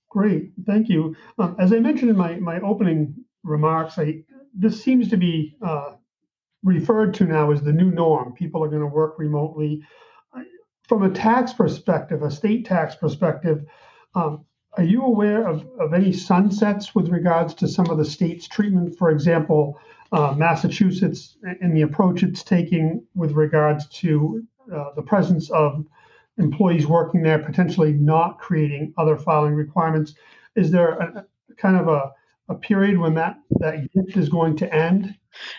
Great, 0.08 0.52
thank 0.66 0.88
you. 0.88 1.14
Um, 1.38 1.56
as 1.58 1.72
I 1.72 1.78
mentioned 1.78 2.10
in 2.10 2.16
my, 2.16 2.36
my 2.36 2.60
opening 2.60 3.14
remarks, 3.42 3.98
I, 3.98 4.22
this 4.54 4.82
seems 4.82 5.08
to 5.10 5.16
be 5.16 5.56
uh, 5.62 5.96
referred 6.66 7.14
to 7.14 7.24
now 7.24 7.52
as 7.52 7.62
the 7.62 7.72
new 7.72 7.90
norm. 7.90 8.32
People 8.32 8.62
are 8.62 8.68
going 8.68 8.82
to 8.82 8.86
work 8.86 9.18
remotely. 9.18 9.82
From 10.88 11.02
a 11.02 11.10
tax 11.10 11.52
perspective, 11.52 12.22
a 12.22 12.30
state 12.30 12.64
tax 12.66 12.94
perspective, 12.94 13.64
um, 14.14 14.44
are 14.76 14.84
you 14.84 15.02
aware 15.02 15.48
of, 15.48 15.66
of 15.80 15.94
any 15.94 16.12
sunsets 16.12 16.94
with 16.94 17.08
regards 17.08 17.54
to 17.54 17.68
some 17.68 17.88
of 17.88 17.98
the 17.98 18.04
state's 18.04 18.46
treatment? 18.46 18.96
For 18.98 19.10
example, 19.10 19.80
uh, 20.12 20.34
Massachusetts 20.36 21.38
and 21.60 21.76
the 21.76 21.82
approach 21.82 22.22
it's 22.22 22.42
taking 22.42 23.02
with 23.14 23.32
regards 23.32 23.86
to 24.00 24.44
uh, 24.72 24.90
the 24.94 25.02
presence 25.02 25.50
of 25.50 25.84
employees 26.38 26.86
working 26.86 27.22
there, 27.22 27.38
potentially 27.38 27.92
not 27.92 28.38
creating 28.38 28.92
other 28.98 29.16
filing 29.16 29.54
requirements. 29.54 30.14
Is 30.54 30.70
there 30.70 30.90
a, 30.90 31.26
kind 31.56 31.76
of 31.76 31.88
a, 31.88 32.12
a 32.48 32.54
period 32.54 32.98
when 32.98 33.14
that, 33.14 33.38
that 33.58 33.90
gift 33.92 34.16
is 34.16 34.28
going 34.28 34.56
to 34.58 34.72
end? 34.74 35.16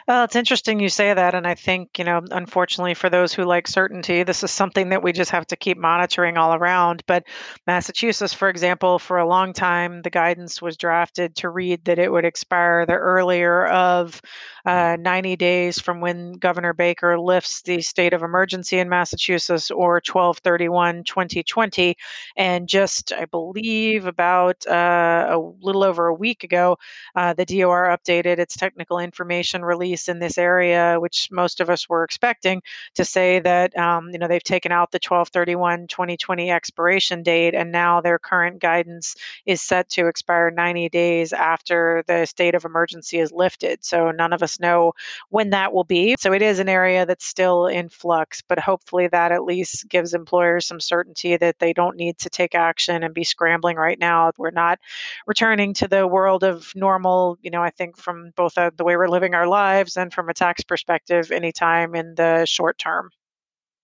Well, 0.08 0.24
it's 0.24 0.36
interesting 0.36 0.80
you 0.80 0.90
say 0.90 1.14
that. 1.14 1.36
And 1.36 1.48
I 1.48 1.56
think, 1.56 1.98
you 1.98 2.04
know, 2.06 2.22
unfortunately 2.32 2.94
for 2.94 3.10
those 3.10 3.34
who 3.34 3.44
like 3.44 3.68
certainty, 3.68 4.24
this 4.24 4.44
is 4.44 4.52
something 4.52 4.90
that 4.90 5.04
we 5.04 5.12
just 5.12 5.32
have 5.32 5.48
to 5.48 5.56
keep 5.56 5.78
monitoring 5.78 6.38
all 6.38 6.54
around. 6.54 7.04
But 7.08 7.26
Massachusetts, 7.66 8.34
for 8.34 8.50
example, 8.50 9.00
for 9.00 9.18
a 9.18 9.28
long 9.28 9.54
time, 9.54 10.02
the 10.02 10.10
guidance 10.10 10.62
was 10.62 10.78
drafted 10.78 11.36
to 11.38 11.50
read 11.50 11.86
that 11.86 12.00
it 12.00 12.12
would 12.12 12.26
expire 12.26 12.86
the 12.86 12.94
earlier 12.94 13.68
of 13.68 14.22
uh, 14.66 14.98
90 15.00 15.36
days 15.36 15.80
from 15.80 16.02
when 16.02 16.34
Governor 16.34 16.74
Baker 16.74 17.20
lifts 17.20 17.62
the 17.62 17.82
state 17.82 18.14
of 18.14 18.24
emergency 18.24 18.80
in 18.80 18.90
Massachusetts 18.90 19.72
or 19.72 20.02
1231 20.06 21.04
2020. 21.04 21.96
And 22.36 22.68
just, 22.68 23.12
I 23.14 23.26
believe, 23.26 24.06
about 24.06 24.66
uh, 24.68 25.28
a 25.30 25.38
little 25.62 25.84
over 25.84 26.08
a 26.08 26.14
week 26.14 26.44
ago, 26.44 26.78
uh, 27.16 27.34
the 27.34 27.46
DOR 27.46 27.86
updated 27.98 28.40
its 28.40 28.56
technical 28.56 29.00
information 29.00 29.64
release 29.68 30.08
in 30.08 30.20
this 30.20 30.38
area, 30.38 30.98
which 31.00 31.30
most 31.32 31.60
of 31.60 31.70
us 31.70 31.88
were 31.90 32.04
expecting, 32.04 32.62
to 32.96 33.06
say 33.06 33.40
that 33.40 33.78
um, 33.78 34.10
you 34.12 34.20
know 34.20 34.28
they've 34.28 34.44
taken 34.44 34.72
out 34.72 34.92
the 34.92 34.98
1231 34.98 35.88
2020 35.88 36.52
expiration 36.52 37.24
date, 37.24 37.54
and 37.54 37.72
now 37.72 38.02
their 38.02 38.20
current 38.20 38.60
guidance 38.60 39.16
is 39.46 39.62
set 39.62 39.90
to 39.90 40.08
expire 40.08 40.52
90 40.52 40.90
days 40.90 41.34
after 41.34 42.04
the 42.08 42.26
state 42.26 42.56
of 42.56 42.66
emergency 42.66 43.20
is 43.20 43.32
lifted. 43.32 43.84
So 43.84 44.12
none 44.12 44.34
of 44.34 44.44
us 44.44 44.60
know 44.60 44.94
when 45.30 45.50
that 45.52 45.74
will 45.74 45.84
be. 45.84 46.16
So 46.20 46.34
it 46.34 46.42
is 46.42 46.60
an 46.60 46.70
area 46.70 47.06
that's 47.06 47.26
still 47.26 47.68
in 47.68 47.90
flux, 47.90 48.42
but 48.42 48.60
hopefully 48.60 49.08
that 49.08 49.32
at 49.32 49.44
least 49.44 49.90
gives 49.90 50.14
employers 50.14 50.66
some 50.66 50.80
certainty 50.80 51.38
that 51.38 51.60
they 51.60 51.74
don't 51.74 51.98
need 51.98 52.18
to 52.20 52.30
take 52.30 52.56
action 52.56 53.04
and 53.04 53.14
be 53.14 53.24
scrambling 53.24 53.78
right 53.78 54.00
now. 54.00 54.32
We're 54.38 54.52
not 54.52 54.80
returning 55.26 55.74
to 55.76 55.88
the 55.88 56.08
world 56.08 56.44
of 56.44 56.72
normal, 56.76 57.38
you 57.42 57.52
know, 57.52 57.64
I 57.64 57.70
think 57.70 57.98
from 57.98 58.32
both 58.36 58.58
uh, 58.58 58.72
the 58.76 58.84
way 58.84 58.96
we're 58.96 59.10
living 59.10 59.34
our 59.34 59.48
lives 59.48 59.57
lives 59.58 59.98
and 59.98 60.14
from 60.14 60.30
a 60.30 60.34
tax 60.34 60.64
perspective 60.64 61.32
anytime 61.32 61.96
in 61.96 62.14
the 62.16 62.46
short 62.46 62.78
term. 62.78 63.10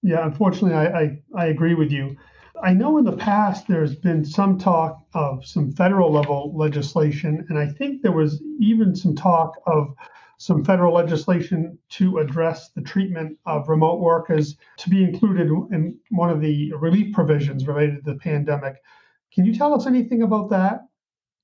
Yeah, 0.04 0.26
unfortunately, 0.26 0.76
I, 0.76 0.86
I, 0.86 1.22
I 1.36 1.46
agree 1.48 1.74
with 1.74 1.92
you. 1.92 2.16
I 2.62 2.74
know 2.74 2.98
in 3.00 3.06
the 3.06 3.18
past 3.18 3.68
there's 3.68 3.96
been 3.96 4.24
some 4.24 4.60
talk 4.60 5.04
of 5.16 5.46
some 5.46 5.72
federal 5.72 6.12
level 6.12 6.54
legislation, 6.56 7.46
and 7.50 7.58
I 7.58 7.68
think 7.68 8.02
there 8.02 8.12
was 8.12 8.42
even 8.60 8.96
some 8.96 9.16
talk 9.16 9.56
of 9.66 9.96
some 10.38 10.64
federal 10.64 10.94
legislation 10.94 11.78
to 11.90 12.20
address 12.20 12.70
the 12.76 12.82
treatment 12.82 13.38
of 13.46 13.70
remote 13.70 14.00
workers 14.02 14.58
to 14.78 14.90
be 14.90 15.04
included 15.04 15.48
in 15.72 15.98
one 16.10 16.30
of 16.30 16.42
the 16.42 16.72
relief 16.74 17.14
provisions 17.14 17.66
related 17.66 18.04
to 18.04 18.12
the 18.12 18.20
pandemic. 18.20 18.76
Can 19.34 19.46
you 19.46 19.56
tell 19.56 19.74
us 19.74 19.88
anything 19.88 20.22
about 20.22 20.50
that? 20.50 20.82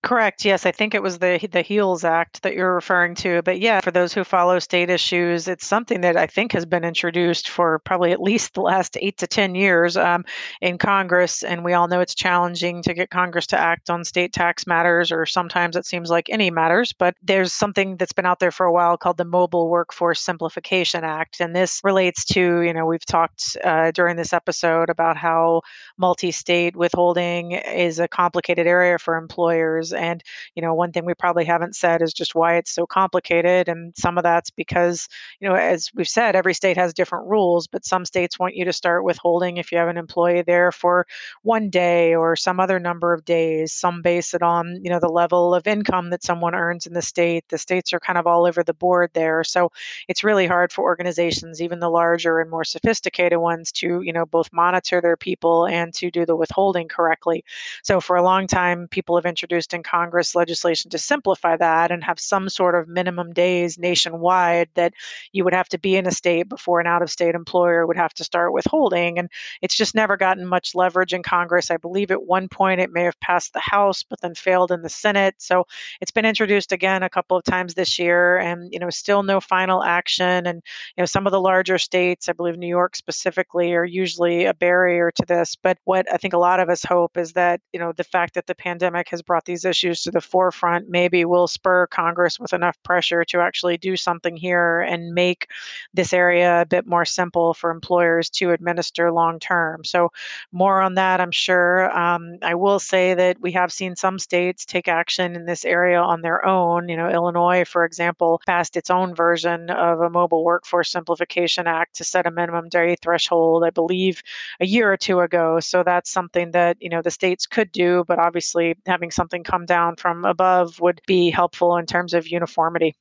Correct. 0.02 0.46
Yes, 0.46 0.66
I 0.66 0.72
think 0.72 0.96
it 0.96 1.04
was 1.04 1.20
the 1.20 1.46
the 1.52 1.62
HEALS 1.62 2.06
Act 2.06 2.42
that 2.44 2.54
you're 2.56 2.74
referring 2.74 3.16
to. 3.16 3.42
But 3.42 3.60
yeah, 3.60 3.82
for 3.82 3.92
those 3.92 4.14
who 4.14 4.24
follow 4.24 4.58
state 4.60 4.90
issues, 4.90 5.50
it's 5.50 5.66
something 5.68 6.00
that 6.02 6.16
I 6.16 6.26
think 6.26 6.54
has 6.54 6.66
been 6.66 6.86
introduced 6.86 7.50
for 7.50 7.80
probably 7.80 8.14
at 8.14 8.22
least 8.22 8.54
the 8.54 8.62
last 8.62 8.96
eight 9.02 9.18
to 9.18 9.28
ten 9.28 9.56
years 9.56 9.98
um, 9.98 10.24
in 10.62 10.78
Congress, 10.78 11.44
and 11.44 11.66
we 11.66 11.74
all 11.74 11.90
know 11.90 12.00
it's 12.00 12.16
challenging 12.16 12.82
to 12.84 12.94
get 12.94 13.10
Congress 13.10 13.46
to 13.48 13.60
act 13.60 13.90
on 13.90 14.06
state 14.06 14.32
tax 14.32 14.66
matters, 14.66 15.12
or 15.12 15.26
sometimes 15.26 15.76
it 15.76 15.86
seems 15.86 16.10
like 16.10 16.30
any 16.30 16.50
matters. 16.50 16.94
But 16.94 17.16
there's 17.22 17.52
something 17.52 17.98
that's 17.98 18.14
been 18.14 18.26
out 18.26 18.40
there 18.40 18.52
for 18.52 18.66
a 18.66 18.72
while 18.72 18.96
called 18.96 19.18
the 19.18 19.26
Mobile 19.26 19.68
Workforce 19.70 20.22
Simplification 20.22 21.04
Act, 21.04 21.42
and 21.42 21.54
this 21.54 21.82
relates 21.84 22.24
to 22.28 22.62
you 22.62 22.72
know 22.72 22.86
we've 22.86 23.06
talked 23.06 23.58
uh, 23.66 23.92
during 23.92 24.16
this 24.16 24.32
episode 24.32 24.90
about 24.90 25.18
how 25.18 25.62
multi-state 25.98 26.78
withholding 26.78 27.52
is 27.52 28.00
a 28.00 28.08
complicated 28.08 28.66
area 28.66 28.98
for 28.98 29.18
employers 29.18 29.89
And, 29.94 30.24
you 30.56 30.62
know, 30.62 30.74
one 30.74 30.92
thing 30.92 31.06
we 31.06 31.14
probably 31.14 31.46
haven't 31.46 31.76
said 31.76 32.02
is 32.02 32.14
just 32.14 32.36
why 32.36 32.56
it's 32.56 32.72
so 32.72 32.86
complicated. 32.86 33.68
And 33.70 33.94
some 33.98 34.18
of 34.18 34.24
that's 34.24 34.50
because, 34.50 35.08
you 35.40 35.48
know, 35.48 35.56
as 35.56 35.90
we've 35.96 36.08
said, 36.08 36.36
every 36.36 36.54
state 36.54 36.78
has 36.78 36.94
different 36.94 37.28
rules, 37.28 37.68
but 37.68 37.86
some 37.86 38.06
states 38.06 38.40
want 38.40 38.56
you 38.56 38.66
to 38.66 38.74
start 38.74 39.04
withholding 39.04 39.58
if 39.58 39.72
you 39.72 39.78
have 39.78 39.88
an 39.88 39.98
employee 39.98 40.42
there 40.42 40.72
for 40.72 41.06
one 41.44 41.70
day 41.70 42.16
or 42.16 42.36
some 42.36 42.60
other 42.60 42.80
number 42.80 43.14
of 43.14 43.26
days. 43.26 43.74
Some 43.74 44.02
base 44.02 44.34
it 44.34 44.42
on, 44.42 44.80
you 44.84 44.90
know, 44.90 45.00
the 45.00 45.10
level 45.10 45.54
of 45.54 45.68
income 45.68 46.10
that 46.10 46.24
someone 46.24 46.56
earns 46.56 46.86
in 46.86 46.94
the 46.94 47.02
state. 47.02 47.46
The 47.50 47.58
states 47.58 47.94
are 47.94 48.00
kind 48.00 48.18
of 48.18 48.28
all 48.28 48.46
over 48.46 48.64
the 48.64 48.74
board 48.74 49.12
there. 49.14 49.44
So 49.44 49.72
it's 50.08 50.24
really 50.24 50.48
hard 50.48 50.72
for 50.72 50.84
organizations, 50.84 51.62
even 51.62 51.80
the 51.80 51.90
larger 51.90 52.40
and 52.40 52.50
more 52.50 52.64
sophisticated 52.64 53.40
ones, 53.40 53.72
to, 53.74 54.02
you 54.02 54.14
know, 54.14 54.26
both 54.26 54.50
monitor 54.54 55.02
their 55.02 55.18
people 55.18 55.66
and 55.66 55.94
to 55.96 56.12
do 56.12 56.26
the 56.26 56.36
withholding 56.36 56.88
correctly. 56.88 57.44
So 57.84 58.00
for 58.00 58.16
a 58.16 58.24
long 58.24 58.48
time, 58.48 58.88
people 58.90 59.16
have 59.16 59.26
introduced 59.26 59.74
in 59.80 59.84
Congress 59.84 60.36
legislation 60.36 60.92
to 60.92 60.98
simplify 60.98 61.56
that 61.58 61.92
and 61.92 62.04
have 62.04 62.20
some 62.20 62.50
sort 62.50 62.76
of 62.76 62.88
minimum 62.88 63.32
days 63.34 63.80
nationwide 63.80 64.70
that 64.76 64.94
you 65.32 65.44
would 65.44 65.54
have 65.54 65.70
to 65.70 65.80
be 65.80 65.96
in 65.96 66.06
a 66.06 66.12
state 66.12 66.50
before 66.50 66.80
an 66.80 66.88
out 66.88 67.02
of 67.02 67.10
state 67.10 67.34
employer 67.34 67.88
would 67.88 67.98
have 67.98 68.14
to 68.14 68.24
start 68.24 68.54
withholding. 68.54 69.18
And 69.18 69.30
it's 69.62 69.76
just 69.76 69.96
never 69.96 70.18
gotten 70.18 70.46
much 70.46 70.76
leverage 70.76 71.14
in 71.14 71.24
Congress. 71.24 71.72
I 71.72 71.78
believe 71.78 72.12
at 72.12 72.24
one 72.24 72.50
point 72.50 72.82
it 72.82 72.92
may 72.92 73.04
have 73.04 73.20
passed 73.22 73.54
the 73.54 73.60
House, 73.60 74.04
but 74.04 74.20
then 74.22 74.36
failed 74.36 74.72
in 74.72 74.82
the 74.82 74.90
Senate. 74.90 75.36
So 75.38 75.66
it's 76.02 76.12
been 76.12 76.26
introduced 76.26 76.72
again 76.72 77.04
a 77.04 77.10
couple 77.10 77.38
of 77.38 77.44
times 77.44 77.74
this 77.74 77.98
year 77.98 78.38
and, 78.38 78.72
you 78.72 78.80
know, 78.80 78.90
still 78.90 79.24
no 79.24 79.40
final 79.40 79.84
action. 79.84 80.46
And, 80.46 80.62
you 80.98 81.02
know, 81.02 81.06
some 81.06 81.26
of 81.26 81.32
the 81.32 81.42
larger 81.42 81.78
states, 81.78 82.28
I 82.28 82.34
believe 82.34 82.58
New 82.58 82.68
York 82.68 82.96
specifically, 82.96 83.74
are 83.74 83.86
usually 83.86 84.46
a 84.46 84.54
barrier 84.54 85.12
to 85.12 85.26
this. 85.26 85.56
But 85.56 85.78
what 85.86 86.12
I 86.12 86.18
think 86.18 86.34
a 86.34 86.38
lot 86.38 86.60
of 86.60 86.70
us 86.70 86.84
hope 86.84 87.18
is 87.18 87.34
that, 87.34 87.62
you 87.74 87.80
know, 87.80 87.94
the 87.94 88.04
fact 88.04 88.34
that 88.34 88.48
the 88.48 88.56
pandemic 88.56 89.10
has 89.10 89.22
brought 89.22 89.46
these 89.46 89.66
issues 89.70 90.04
to 90.04 90.12
the 90.12 90.22
forefront 90.22 90.90
maybe 90.90 91.24
will 91.26 91.48
spur 91.48 91.88
Congress 91.88 92.40
with 92.40 92.54
enough 92.54 92.78
pressure 92.84 93.24
to 93.26 93.40
actually 93.40 93.78
do 93.78 93.96
something 93.96 94.36
here 94.36 94.82
and 94.82 95.14
make 95.14 95.48
this 95.94 96.14
area 96.14 96.62
a 96.62 96.66
bit 96.66 96.86
more 96.86 97.06
simple 97.06 97.54
for 97.54 97.72
employers 97.72 98.30
to 98.32 98.52
administer 98.52 99.12
long 99.12 99.40
term. 99.40 99.84
So, 99.84 100.12
more 100.52 100.82
on 100.82 100.96
that, 100.96 101.22
I'm 101.22 101.32
sure. 101.32 101.98
Um, 101.98 102.38
I 102.42 102.56
will 102.56 102.80
say 102.80 103.14
that 103.14 103.40
we 103.40 103.52
have 103.54 103.72
seen 103.72 103.96
some 103.96 104.20
states 104.20 104.66
take 104.66 104.88
action 104.88 105.36
in 105.36 105.46
this 105.46 105.66
area 105.66 106.02
on 106.02 106.22
their 106.22 106.46
own. 106.46 106.90
You 106.90 106.98
know, 106.98 107.10
Illinois, 107.10 107.64
for 107.66 107.86
example, 107.86 108.42
passed 108.46 108.76
its 108.76 108.90
own 108.90 109.16
version 109.16 109.70
of 109.70 110.02
a 110.02 110.10
Mobile 110.10 110.44
Workforce 110.44 110.92
Simplification 110.92 111.68
Act 111.68 111.96
to 111.96 112.04
set 112.04 112.26
a 112.26 112.32
minimum 112.32 112.70
day 112.70 112.96
threshold, 113.02 113.64
I 113.64 113.70
believe, 113.70 114.22
a 114.60 114.66
year 114.66 114.92
or 114.92 114.98
two 114.98 115.20
ago. 115.20 115.60
So 115.60 115.84
that's 115.84 116.12
something 116.12 116.52
that, 116.52 116.78
you 116.80 116.90
know, 116.90 117.02
the 117.02 117.12
states 117.12 117.46
could 117.46 117.72
do, 117.72 118.04
but 118.08 118.20
obviously 118.20 118.76
having 118.86 119.12
something 119.12 119.44
come 119.44 119.59
down 119.66 119.96
from 119.96 120.26
above 120.26 120.80
would 120.80 121.02
be 121.08 121.30
helpful 121.30 121.78
in 121.78 121.86
terms 121.86 122.14
of 122.14 122.28
uniformity. 122.28 122.96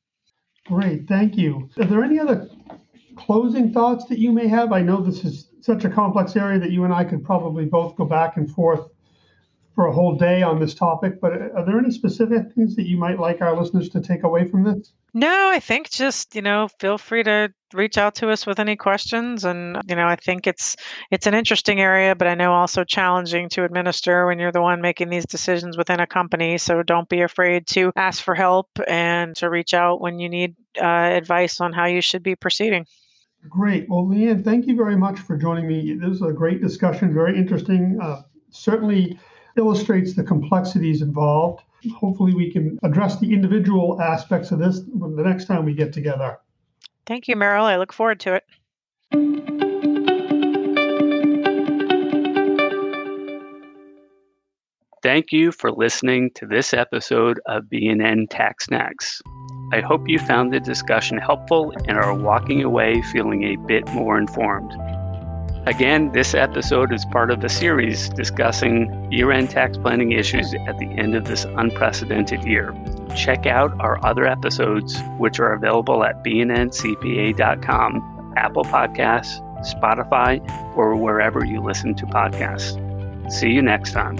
Great, 0.66 1.08
thank 1.08 1.36
you. 1.36 1.68
Are 1.78 1.84
there 1.84 2.04
any 2.04 2.18
other 2.18 2.48
closing 3.16 3.72
thoughts 3.72 4.04
that 4.06 4.18
you 4.18 4.32
may 4.32 4.48
have? 4.48 4.72
I 4.72 4.82
know 4.82 5.00
this 5.00 5.24
is 5.24 5.48
such 5.60 5.84
a 5.84 5.90
complex 5.90 6.36
area 6.36 6.58
that 6.58 6.70
you 6.70 6.84
and 6.84 6.92
I 6.92 7.04
could 7.04 7.24
probably 7.24 7.64
both 7.64 7.96
go 7.96 8.04
back 8.04 8.36
and 8.36 8.50
forth 8.50 8.88
for 9.78 9.87
a 9.87 9.92
whole 9.92 10.16
day 10.16 10.42
on 10.42 10.58
this 10.58 10.75
topic, 10.75 11.20
but 11.20 11.30
are 11.32 11.64
there 11.64 11.78
any 11.78 11.92
specific 11.92 12.52
things 12.52 12.75
that 12.75 12.88
you 12.88 12.99
might 12.99 13.20
like 13.20 13.40
our 13.40 13.56
listeners 13.56 13.88
to 13.88 14.00
take 14.00 14.25
away 14.25 14.44
from 14.44 14.64
this? 14.64 14.92
No, 15.14 15.50
I 15.52 15.61
think 15.61 15.88
just, 15.88 16.35
you 16.35 16.42
know, 16.42 16.66
feel 16.80 16.99
free 16.99 17.23
to 17.23 17.52
reach 17.73 17.97
out 17.97 18.16
to 18.16 18.28
us 18.28 18.44
with 18.44 18.58
any 18.58 18.75
questions 18.75 19.44
and 19.44 19.78
you 19.88 19.94
know, 19.94 20.08
I 20.08 20.16
think 20.16 20.49
it's 20.49 20.75
it's 21.12 21.28
an 21.28 21.35
interesting 21.35 21.80
area, 21.80 22.16
but 22.16 22.26
I 22.26 22.35
know 22.35 22.52
also 22.54 22.82
challenging 22.82 23.49
to 23.50 23.62
administer 23.62 24.26
when 24.26 24.40
you're 24.40 24.50
the 24.50 24.61
one 24.61 24.80
making 24.80 25.11
these 25.11 25.26
decisions 25.26 25.78
within 25.78 26.00
a 26.00 26.08
company, 26.08 26.58
so 26.58 26.82
don't 26.82 27.08
be 27.08 27.20
afraid 27.20 27.68
to 27.68 27.92
ask 27.94 28.20
for 28.20 28.35
help 28.35 28.66
and 28.88 29.37
to 29.37 29.49
reach 29.49 29.75
out 29.75 30.00
when 30.00 30.18
you 30.18 30.28
need 30.28 30.56
uh, 30.82 30.85
advice 30.85 31.61
on 31.61 31.73
how 31.73 31.87
you 31.87 32.00
should 32.00 32.25
be 32.25 32.35
proceeding. 32.35 32.85
Great. 33.49 33.88
Well, 33.88 34.06
Leanne, 34.06 34.42
thank 34.42 34.66
you 34.66 34.75
very 34.75 34.97
much 34.97 35.20
for 35.20 35.37
joining 35.37 35.68
me. 35.68 35.94
This 35.94 36.18
was 36.18 36.23
a 36.23 36.32
great 36.32 36.61
discussion, 36.61 37.14
very 37.14 37.38
interesting. 37.38 37.97
Uh, 38.02 38.23
certainly 38.50 39.16
illustrates 39.58 40.14
the 40.14 40.24
complexities 40.24 41.02
involved. 41.02 41.62
Hopefully, 41.94 42.34
we 42.34 42.50
can 42.50 42.78
address 42.82 43.18
the 43.18 43.32
individual 43.32 44.00
aspects 44.00 44.50
of 44.50 44.58
this 44.58 44.80
the 44.80 45.22
next 45.22 45.44
time 45.44 45.64
we 45.64 45.74
get 45.74 45.92
together. 45.92 46.38
Thank 47.06 47.28
you, 47.28 47.36
Merrill. 47.36 47.66
I 47.66 47.76
look 47.76 47.92
forward 47.92 48.20
to 48.20 48.34
it. 48.34 48.44
Thank 55.02 55.30
you 55.30 55.52
for 55.52 55.70
listening 55.70 56.30
to 56.34 56.46
this 56.46 56.74
episode 56.74 57.40
of 57.46 57.64
BNN 57.72 58.26
Tax 58.30 58.66
Snacks. 58.66 59.22
I 59.72 59.80
hope 59.80 60.08
you 60.08 60.18
found 60.18 60.52
the 60.52 60.60
discussion 60.60 61.18
helpful 61.18 61.72
and 61.86 61.96
are 61.96 62.14
walking 62.14 62.62
away 62.62 63.00
feeling 63.12 63.44
a 63.44 63.56
bit 63.66 63.86
more 63.90 64.18
informed. 64.18 64.72
Again, 65.68 66.12
this 66.12 66.32
episode 66.32 66.94
is 66.94 67.04
part 67.04 67.30
of 67.30 67.45
a 67.45 67.49
series 67.50 68.08
discussing 68.08 69.12
year 69.12 69.30
end 69.30 69.50
tax 69.50 69.76
planning 69.76 70.12
issues 70.12 70.54
at 70.66 70.78
the 70.78 70.86
end 70.97 71.14
of 71.14 71.26
this 71.26 71.45
unprecedented 71.45 72.43
year. 72.45 72.75
Check 73.14 73.45
out 73.45 73.78
our 73.78 74.02
other 74.02 74.25
episodes, 74.25 74.99
which 75.19 75.38
are 75.38 75.52
available 75.52 76.04
at 76.04 76.25
bnncpa.com, 76.25 77.45
Apple 78.38 78.64
Podcasts, 78.64 79.43
Spotify, 79.75 80.40
or 80.75 80.97
wherever 80.97 81.45
you 81.45 81.62
listen 81.62 81.95
to 81.97 82.06
podcasts. 82.06 83.30
See 83.30 83.50
you 83.50 83.60
next 83.60 83.93
time. 83.93 84.16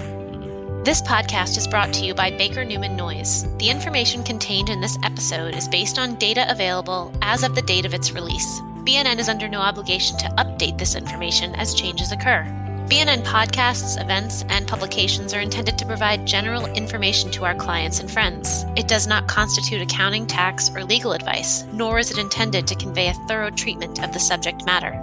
This 0.83 1.01
podcast 1.01 1.57
is 1.57 1.67
brought 1.67 1.91
to 1.93 2.05
you 2.05 2.13
by 2.13 2.29
Baker 2.29 2.63
Newman 2.63 2.95
Noyes. 2.95 3.47
The 3.57 3.71
information 3.71 4.23
contained 4.23 4.69
in 4.69 4.81
this 4.81 4.99
episode 5.01 5.55
is 5.55 5.67
based 5.67 5.97
on 5.97 6.13
data 6.17 6.45
available 6.47 7.11
as 7.23 7.43
of 7.43 7.55
the 7.55 7.63
date 7.63 7.87
of 7.87 7.95
its 7.95 8.11
release. 8.11 8.61
BNN 8.89 9.19
is 9.19 9.29
under 9.29 9.47
no 9.47 9.59
obligation 9.59 10.17
to 10.17 10.29
update 10.29 10.79
this 10.79 10.95
information 10.95 11.53
as 11.53 11.75
changes 11.75 12.11
occur. 12.11 12.43
BNN 12.87 13.23
podcasts, 13.23 14.01
events, 14.01 14.43
and 14.49 14.67
publications 14.67 15.31
are 15.31 15.41
intended 15.41 15.77
to 15.77 15.85
provide 15.85 16.25
general 16.25 16.65
information 16.65 17.29
to 17.29 17.45
our 17.45 17.53
clients 17.53 17.99
and 17.99 18.09
friends. 18.09 18.65
It 18.75 18.87
does 18.87 19.05
not 19.05 19.27
constitute 19.27 19.83
accounting, 19.83 20.25
tax, 20.25 20.71
or 20.75 20.83
legal 20.83 21.11
advice, 21.11 21.65
nor 21.71 21.99
is 21.99 22.09
it 22.09 22.17
intended 22.17 22.65
to 22.65 22.73
convey 22.73 23.09
a 23.09 23.13
thorough 23.27 23.51
treatment 23.51 24.03
of 24.03 24.11
the 24.11 24.19
subject 24.19 24.65
matter. 24.65 24.93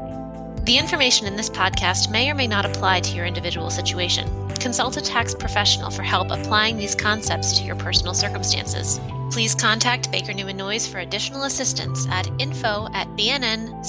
The 0.64 0.79
information 0.79 1.29
in 1.29 1.37
this 1.37 1.49
podcast 1.49 2.11
may 2.11 2.29
or 2.29 2.35
may 2.35 2.49
not 2.49 2.66
apply 2.66 3.03
to 3.03 3.14
your 3.14 3.25
individual 3.25 3.70
situation. 3.70 4.29
Consult 4.57 4.96
a 4.96 5.01
tax 5.01 5.33
professional 5.33 5.92
for 5.92 6.03
help 6.03 6.33
applying 6.33 6.77
these 6.77 6.96
concepts 6.96 7.57
to 7.57 7.64
your 7.64 7.77
personal 7.77 8.14
circumstances. 8.14 8.99
Please 9.31 9.55
contact 9.55 10.11
Baker 10.11 10.33
Newman 10.33 10.57
Noyes 10.57 10.87
for 10.87 10.99
additional 10.99 11.45
assistance 11.45 12.07
at 12.11 12.29
info 12.39 12.89
at 12.95 13.09
bnncpa.com. 13.09 13.83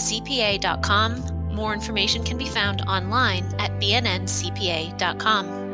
More 1.54 1.74
information 1.74 2.24
can 2.24 2.38
be 2.38 2.46
found 2.46 2.82
online 2.82 3.46
at 3.60 3.72
bnncpa.com. 3.82 5.67